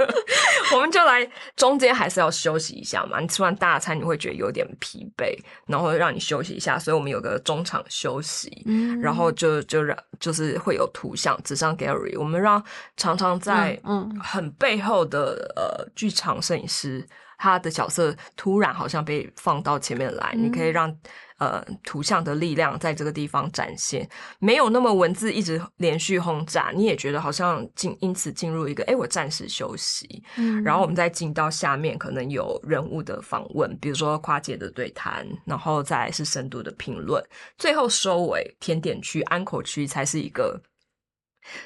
[0.75, 1.27] 我们就来
[1.57, 3.19] 中间还是要休息一下嘛。
[3.21, 5.35] 你吃完大餐，你会觉得有点疲惫，
[5.67, 12.63] 然后让你休息一下，所以我们有个中场休息，嗯然后就就让就是会有图像纸上 gallery，我们让
[12.99, 13.81] 常常在
[14.23, 17.05] 很背后的呃剧场摄影师，
[17.39, 20.95] 他的角色突然好像被放到前面来，你可以让。
[21.39, 24.09] 呃，图像的力量在这个地方展现，
[24.41, 37.25] 没有那么文字一直连续轰炸，你也觉得好像进因此进入一个，哎，我暂时休息，嗯，然后我们再进到下面，可能有人物的访问，比如说跨界的对谈，然后再是深度的评论，
[37.57, 40.61] 最后收尾甜点区安口区才是一个，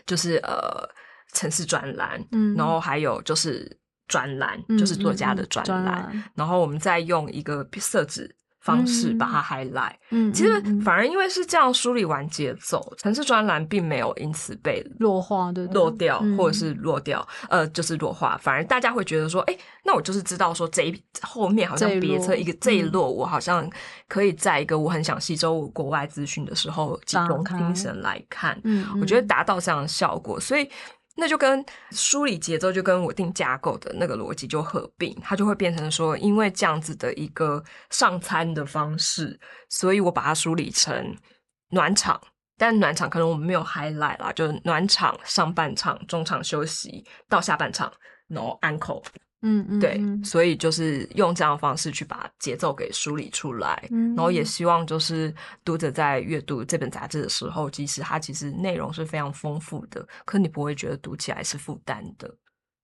[0.04, 0.86] 就是呃
[1.32, 3.74] 城市专栏，嗯，然后还有就是
[4.06, 8.36] 专栏，就是作家的专栏，然后我们再用一个设置。
[8.62, 9.94] 方式把它 highlight。
[10.10, 16.36] 嗯，其实反而因为是这样梳理完节奏，城市专栏并没有因此被弱化对落掉，嗯。
[16.36, 18.38] 或者是落掉，呃，就是弱化。
[18.40, 22.90] 反而大家会觉得说，哎、那我就是知道说这一后面好像别册一个这一嗯。
[22.92, 23.68] 摞，我好像
[24.08, 28.58] 可以在一个我很想吸收国外资讯的时候，集中精神来看。
[28.64, 30.68] 嗯，我觉得嗯达到这样的效果，所以
[31.16, 39.38] 那就跟梳理节奏，就跟我定架构的那个逻辑就合并，它就会变成说，因为这样子的一个上餐的方式，
[39.68, 41.16] 所以我把它梳理成
[41.70, 42.20] 暖场。
[42.58, 47.92] 但暖场可能我们没有 highlight 啦，就是暖场、上半场、中场休息到下半场，
[48.28, 49.02] 然后 uncle，
[49.42, 55.34] 嗯嗯对，嗯所以就是用这样的方式去把节奏给梳理出来，嗯然后也希望就是
[55.64, 62.32] 读者在阅读这本杂志的时候，即使它其实内容是非常丰富的，可你不会觉得读起来是负担的。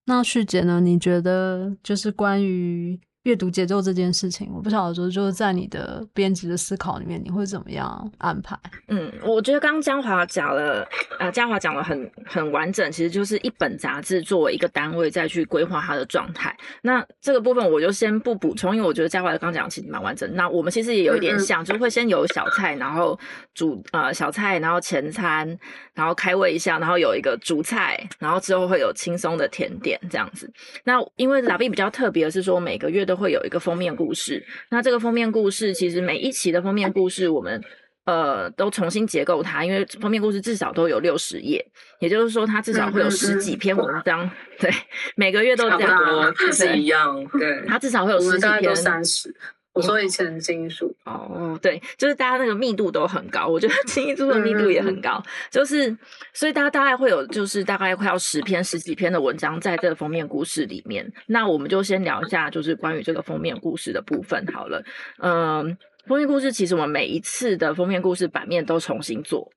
[0.05, 0.81] 那旭姐呢？
[0.81, 2.99] 你觉得就是关于
[3.29, 8.59] 阅读节奏这件事情，我不晓得说就是在你的编辑的思考里面，你会怎么样安排？
[8.89, 16.57] 嗯，我觉得刚刚江华讲了，呃，江华讲的很很完整，其实就是一本杂志作为一个单位再去规划它的状态。
[16.81, 20.35] 那这个部分我就先不补充，因为我觉得江华刚讲的其实蛮完整。
[20.35, 23.19] 那我们其实也有一点像，就是会先有小菜，然后
[23.55, 25.47] 主呃小菜，然后前餐，
[25.93, 30.51] 然后开胃一下，然后有一个主菜，然后之后会有轻松的甜点这样子。
[30.85, 34.43] 那因为拉比比较特别的是说，每个月都会有一个封面故事。
[34.71, 37.61] 那这个封面故事其实每一期的封面故事，我们
[38.07, 41.63] 呃都重新结构它，因为封面故事至少都有六十页，
[41.99, 44.31] 也就是说它至少会有十几篇文章。
[44.59, 44.71] 对，
[45.17, 46.05] 每个月都这差不样。
[46.05, 47.27] 多，确实对一样。
[47.39, 48.77] 对，它至少会有十几篇。
[48.77, 49.35] 三十。
[49.79, 55.97] 我说以前金属，哦，对，就是大家那个密度都很高，我觉得新一组的密度也很高，就是
[56.33, 61.11] 所以大家大概会有就是大概快要十篇十几篇的文章在这个封面故事里面。
[61.27, 64.83] 那我们就先聊一下就是关于这个封面故事的部分好了。
[65.23, 69.53] 嗯，封面故事其实我们每一次的封面故事版面都重新做，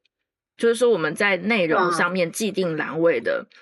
[0.58, 3.56] 就是说我们在内容上面既定栏位的嗯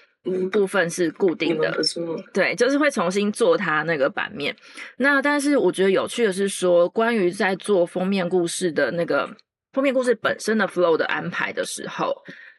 [0.52, 1.80] 部分是固定的。
[2.34, 4.56] 对，就是会重新做它那个版面。
[4.98, 9.30] 那但是我觉得有趣的是说，关于在做封面故事的那个
[9.74, 12.16] 封面故事本身的 flow 的安排的时候，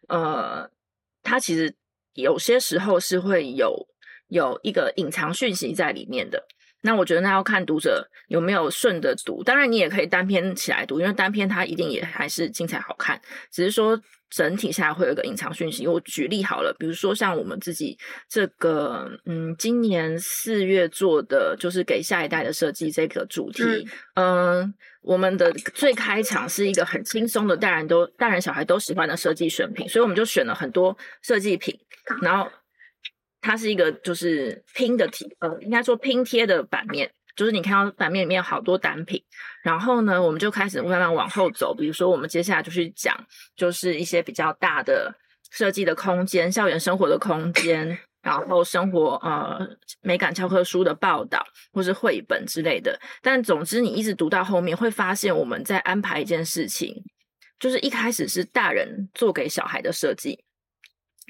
[0.08, 0.68] 呃，
[1.22, 1.74] 它其实
[2.14, 3.86] 有些时候是会有
[4.28, 6.46] 有一个隐藏讯息在里面的。
[6.82, 13.20] 那我觉得那要看读者有没有顺着读，当然你也可以单篇起来读，因为单篇它一定也还是精彩好看，
[13.52, 14.00] 只是说
[14.30, 15.86] 整体下来会有一个隐藏讯息。
[15.86, 23.62] 我举例好了，比如说像我们自己这个，嗯，今年四月做的就是给下一代的设计这个主题，
[24.14, 24.72] 嗯、
[25.02, 31.78] 我们的最开场是一个很轻松的，大人都大人小孩都喜欢的设计选品，所以我们就选了很多设计品，
[32.22, 32.50] 然后
[33.40, 39.22] 它是一个就是拼的题，呃，应该说拼贴的版面，就是你看到版面里面有好多单品，
[39.62, 43.16] 然后呢，我们就开始慢慢往后走，比如说我们接下来就去讲，
[43.56, 45.14] 就是一些比较大的
[45.50, 47.98] 设计的空间，校园生活的空间。
[48.22, 49.66] 然后生活呃
[50.02, 57.02] 美感教科书的报道或是绘本之类的，但总之你一直读到后面，会发现我们在安排一件事情，
[57.58, 60.44] 就是一开始是大人做给小孩的设计，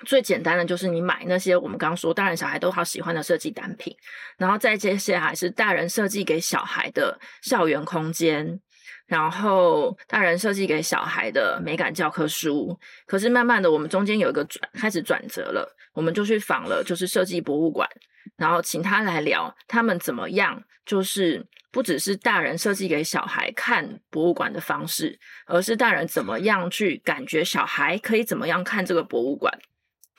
[0.05, 3.95] 最简单的就是你买那些我们刚刚说大人小孩都好喜欢的设计单品，
[4.39, 8.61] 然后再接下来是大人设计给小孩的校园空间，
[9.07, 12.79] 然后大人设计给小孩的美感教科书。
[13.07, 17.89] 可是慢慢的，我们中间有一个转开始转折了，我们就去访了就是设计博物馆，
[18.37, 29.53] 然后请他来聊他们怎么样，就是不只是大人设计给小孩看博物馆的方式，而是大人怎么样去感觉小孩可以怎么样看这个博物馆。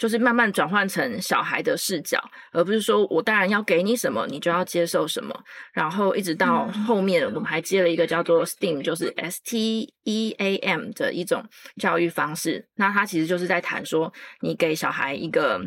[0.01, 2.19] 就是慢慢转换成小孩的视角，
[2.51, 5.43] 而不是说我当然要给你什么，你就要接受什么。
[5.73, 11.45] 然后一直到后面，我们还接了一个叫做 STEAM，就是 S T E A M 的一种
[11.79, 12.67] 教育方式。
[12.77, 15.61] 那它其实就是在谈说，你给小孩一个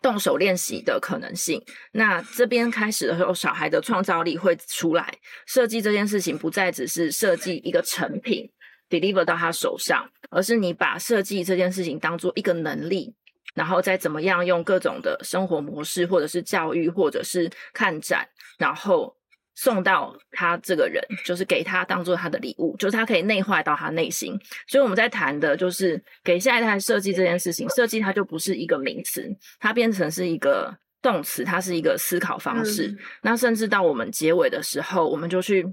[0.00, 1.62] 动手练习的可能性。
[1.92, 5.18] 那这边开始的时候，小孩的创造力会出来。
[5.46, 8.50] 设计这件事情不再只是设计一个成品
[8.88, 13.14] deliver 到他手上，而是你把设计这件事情当做一个能力。
[13.54, 18.26] 然后再怎么样用各种的生活模式，或者是教育，或者是看展，
[18.58, 19.14] 然后
[19.54, 24.38] 送到他这个人，就是给他当做他的礼物，就是他可以内化到他内心。
[24.66, 29.28] 所以我们在谈的就是给下一代设计这件事情，设计它就不是一个名词，
[29.60, 32.88] 它变成是一个动词，它是一个思考方式。
[32.88, 35.66] 嗯那甚至到我们结尾的时候，我们就去，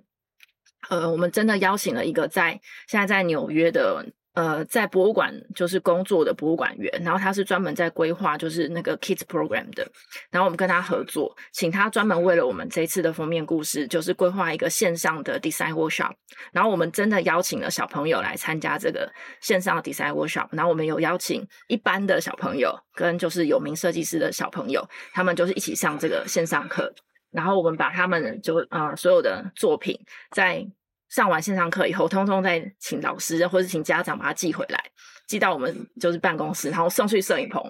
[0.89, 4.05] 呃，我们真的邀请了一个在现在在纽约的。
[4.39, 9.85] 呃在博物馆就是工作的博物馆员，然后他是专门在规划就是那个 kids program 的，
[10.31, 16.13] 然后我们跟他合作，请他专门为了我们这一次的封面故事，就是规划一个线上的 design workshop，
[16.53, 19.11] 然后我们真的邀请了小朋友来参加这个
[19.41, 26.93] 线上的 design workshop，然后我们有邀请一般的小朋友跟就是有名设计师的小朋友，他们就是一起上这个线上课。
[27.31, 29.95] 然后我们把他们就呃所有的作品，
[30.31, 30.65] 在
[31.09, 34.83] 上完线上课以后，通通再请老师或者请家长把它寄回来，
[35.27, 37.61] 寄到我们就是办公室，然后送去摄影棚。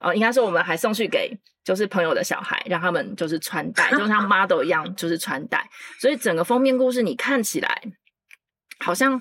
[0.00, 5.68] 呃，应该说我们还送去给就是朋友的小孩，让他们就是穿戴，就像 model 一样，就是穿戴。
[6.00, 7.82] 所以整个封面故事你看起来
[8.80, 9.20] 好像。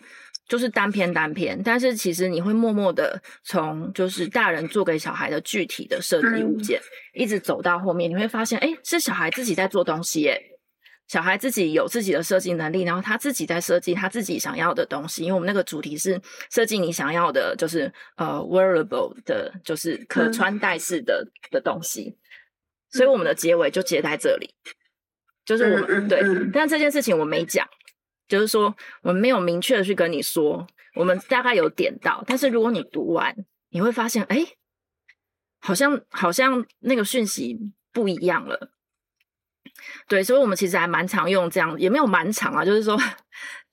[0.49, 6.79] 就是单篇单篇，但是其实你会默默的从就是大人做给小孩的具体的设计物件，
[7.13, 10.41] 一直走到后面，你会发现，哎，是小孩自己在做东西，耶，
[11.07, 15.23] 小孩自己有自己的设计能力，然后他自己在设计他自己想要的东西。
[15.23, 22.17] 因为我们那个主题是设计你想要的，就是呃，wearable 的，就是可穿戴式的的东西。
[22.89, 24.53] 所以我们的结尾就结在这里，
[25.45, 26.21] 就是我们对，
[26.53, 27.67] 但这件事情我没讲。
[28.27, 33.33] 就是说，我们没有明确的去跟你说，我们大概有点到，但是如果你读完，
[33.69, 34.45] 你会发现，哎，
[35.59, 37.57] 好像好像那个讯息
[37.93, 38.71] 不一样了。
[40.07, 42.97] 对，所以，我们其实还蛮常用这样，也没有蛮常啊，就是说，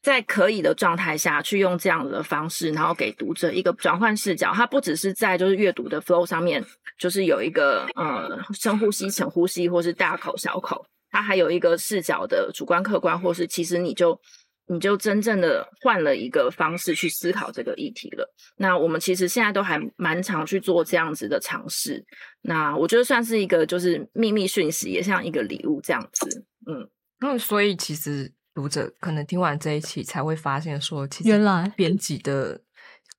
[0.03, 4.53] 在可以的状态下去用这样的方式，然后给读者一个转换视角。
[4.55, 6.65] 它不只是在就是阅读的 flow 上面，
[6.99, 14.19] 就是有一个呃深呼吸、浅呼吸，或是大口小口，它还有一个视角的主观、客观，或是其实你就。
[14.67, 18.35] 你就真正的换了一个方式去思考这个议题了。
[18.57, 22.05] 那我们其实现在都还蛮常去做这样子的尝试。
[22.43, 26.45] 那我觉得算是一个就是秘密讯息，也像一个礼物这样子。
[26.67, 26.89] 嗯，
[27.21, 32.61] 那所以其实读者可能听完这一期才会发现说，其实原来编辑的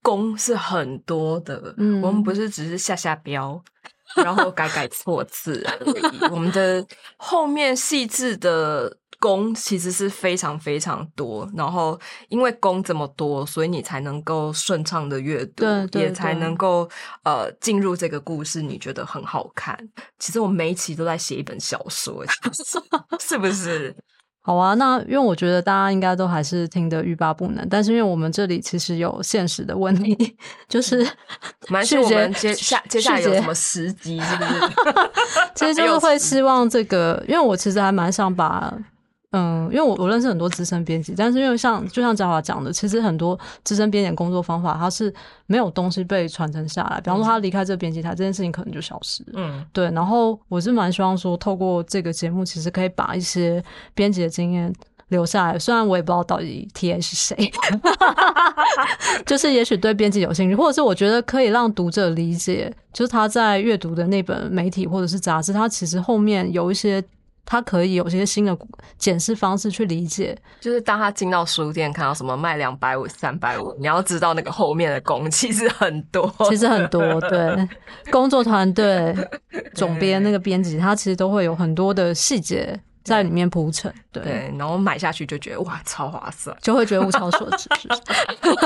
[0.01, 1.75] 功是很多的。
[1.77, 3.63] 嗯，我们不是只是下下标，
[4.16, 6.32] 然后改改错字而已。
[6.32, 6.86] 我们的
[7.18, 8.97] 后面细致的。
[9.18, 15.66] 功其实是非常非常多，然后因为功这么多，所以你才能够顺畅的阅读，
[15.97, 16.88] 也才能够
[17.24, 19.76] 呃进入这个故事，你觉得很好看。
[20.20, 22.24] 其实我每一期都在写一本小说，
[23.20, 23.95] 是不是？
[24.47, 30.37] 好啊，那因为我觉得大家应该都还是听得欲罢不能，但是因为我们这里其实有现实的问题，
[30.69, 31.03] 就是
[31.67, 34.51] 蛮是我们接下接下来有什么时机，是不是？
[35.55, 38.71] 其实就是会希望这个，因为我其实还蛮想把。
[39.38, 45.13] 嗯，因为我我认识很多资深编辑，但是因为像就像嘉华讲的，其实很多资深编辑工作方法，它是
[45.45, 47.01] 没有东西被传承下来。
[47.01, 49.25] 比方说，他离开这个编辑台，这件事情可能就消失。
[49.33, 49.91] 嗯，对。
[49.91, 53.61] 然后我是蛮希望说，透过这个节目，其实可以把一些
[53.93, 54.73] 编辑的经验
[55.09, 55.59] 留下来。
[55.59, 57.51] 虽然我也不知道到底 T A 是谁
[59.25, 67.03] 就是也许对编辑有兴趣，或者是我觉得可以让读者理解，就是他在阅读的那本媒体或者是杂志，他其实后面有一些。
[67.45, 68.57] 他可以有些新的
[68.97, 77.21] 检视方式去理解，就是当他进到书店看到什么卖两百五、三百五，你要知道那个后面的工其实很多，其实很多。
[77.21, 77.69] 对，
[78.11, 79.15] 工作团队、
[79.75, 82.79] 总编、那个编辑，他其实都会有很多的细节。
[83.05, 87.69] 在里面铺陈，对，然后买下去就觉得哇，超划算，就会觉得物超所值，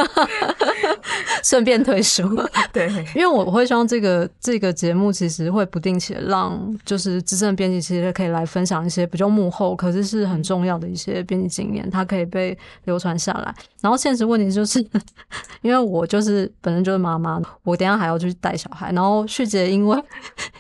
[1.44, 2.24] 顺便推书，
[2.72, 13.54] 对，因为我会希望这个这个节目其实会不定期的让就是资深编辑其实可以来分享一些比较幕后，可是是很重要的一些编辑经验，它可以被流传下来。
[13.82, 14.80] 然后现实问题就是，
[15.62, 20.02] 因为我就是本身就是妈妈，我等下还要去带小孩，然后旭杰因为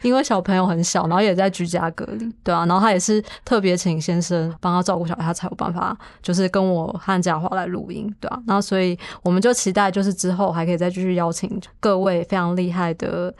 [0.01, 3.68] 因为小朋友很小，然后也在居家隔离，对啊，然后他也是特别。
[3.70, 8.41] 也请先生帮他照顾小孩，他才有办法，就是跟我和嘉华来录音，对吧？
[8.47, 13.34] 然后所以我们就期待，就是之后还可以再继续邀请各位非常厉害的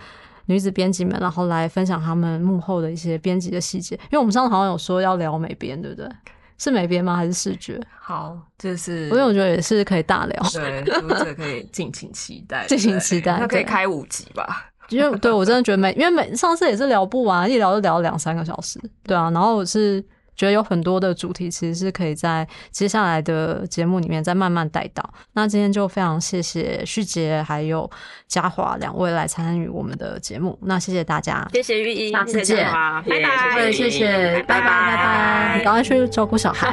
[0.45, 3.95] 女子编辑们，然后来分享他们幕后的一些编辑的细节。
[3.95, 6.09] 因为我们上次好像有说要聊美编，对不对？
[6.57, 7.15] 是美编吗？
[7.15, 7.80] 还是视觉？
[8.01, 14.65] 好，就是因为我觉得也是可以大聊，对读者可以尽情期待， 尽情期待，那可以开五集吧？
[14.89, 20.03] 因为对我真的觉得美，因为美上次也是聊不完，一聊就聊两三个小时，对啊，然后我是。
[20.39, 25.03] 觉得有很多的主题其实是可以在接下来的节目里面再慢慢带到。
[25.33, 27.91] 那今天就非常谢谢旭杰还有
[28.25, 30.57] 嘉华两位来参与我们的节目。
[30.61, 36.71] 那谢谢大家，谢谢玉英，下次见，拜拜，谢谢，拜拜，拜拜，你赶快去照顾小孩，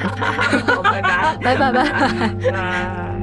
[0.85, 1.83] 拜拜，拜拜，拜
[2.53, 3.17] 拜。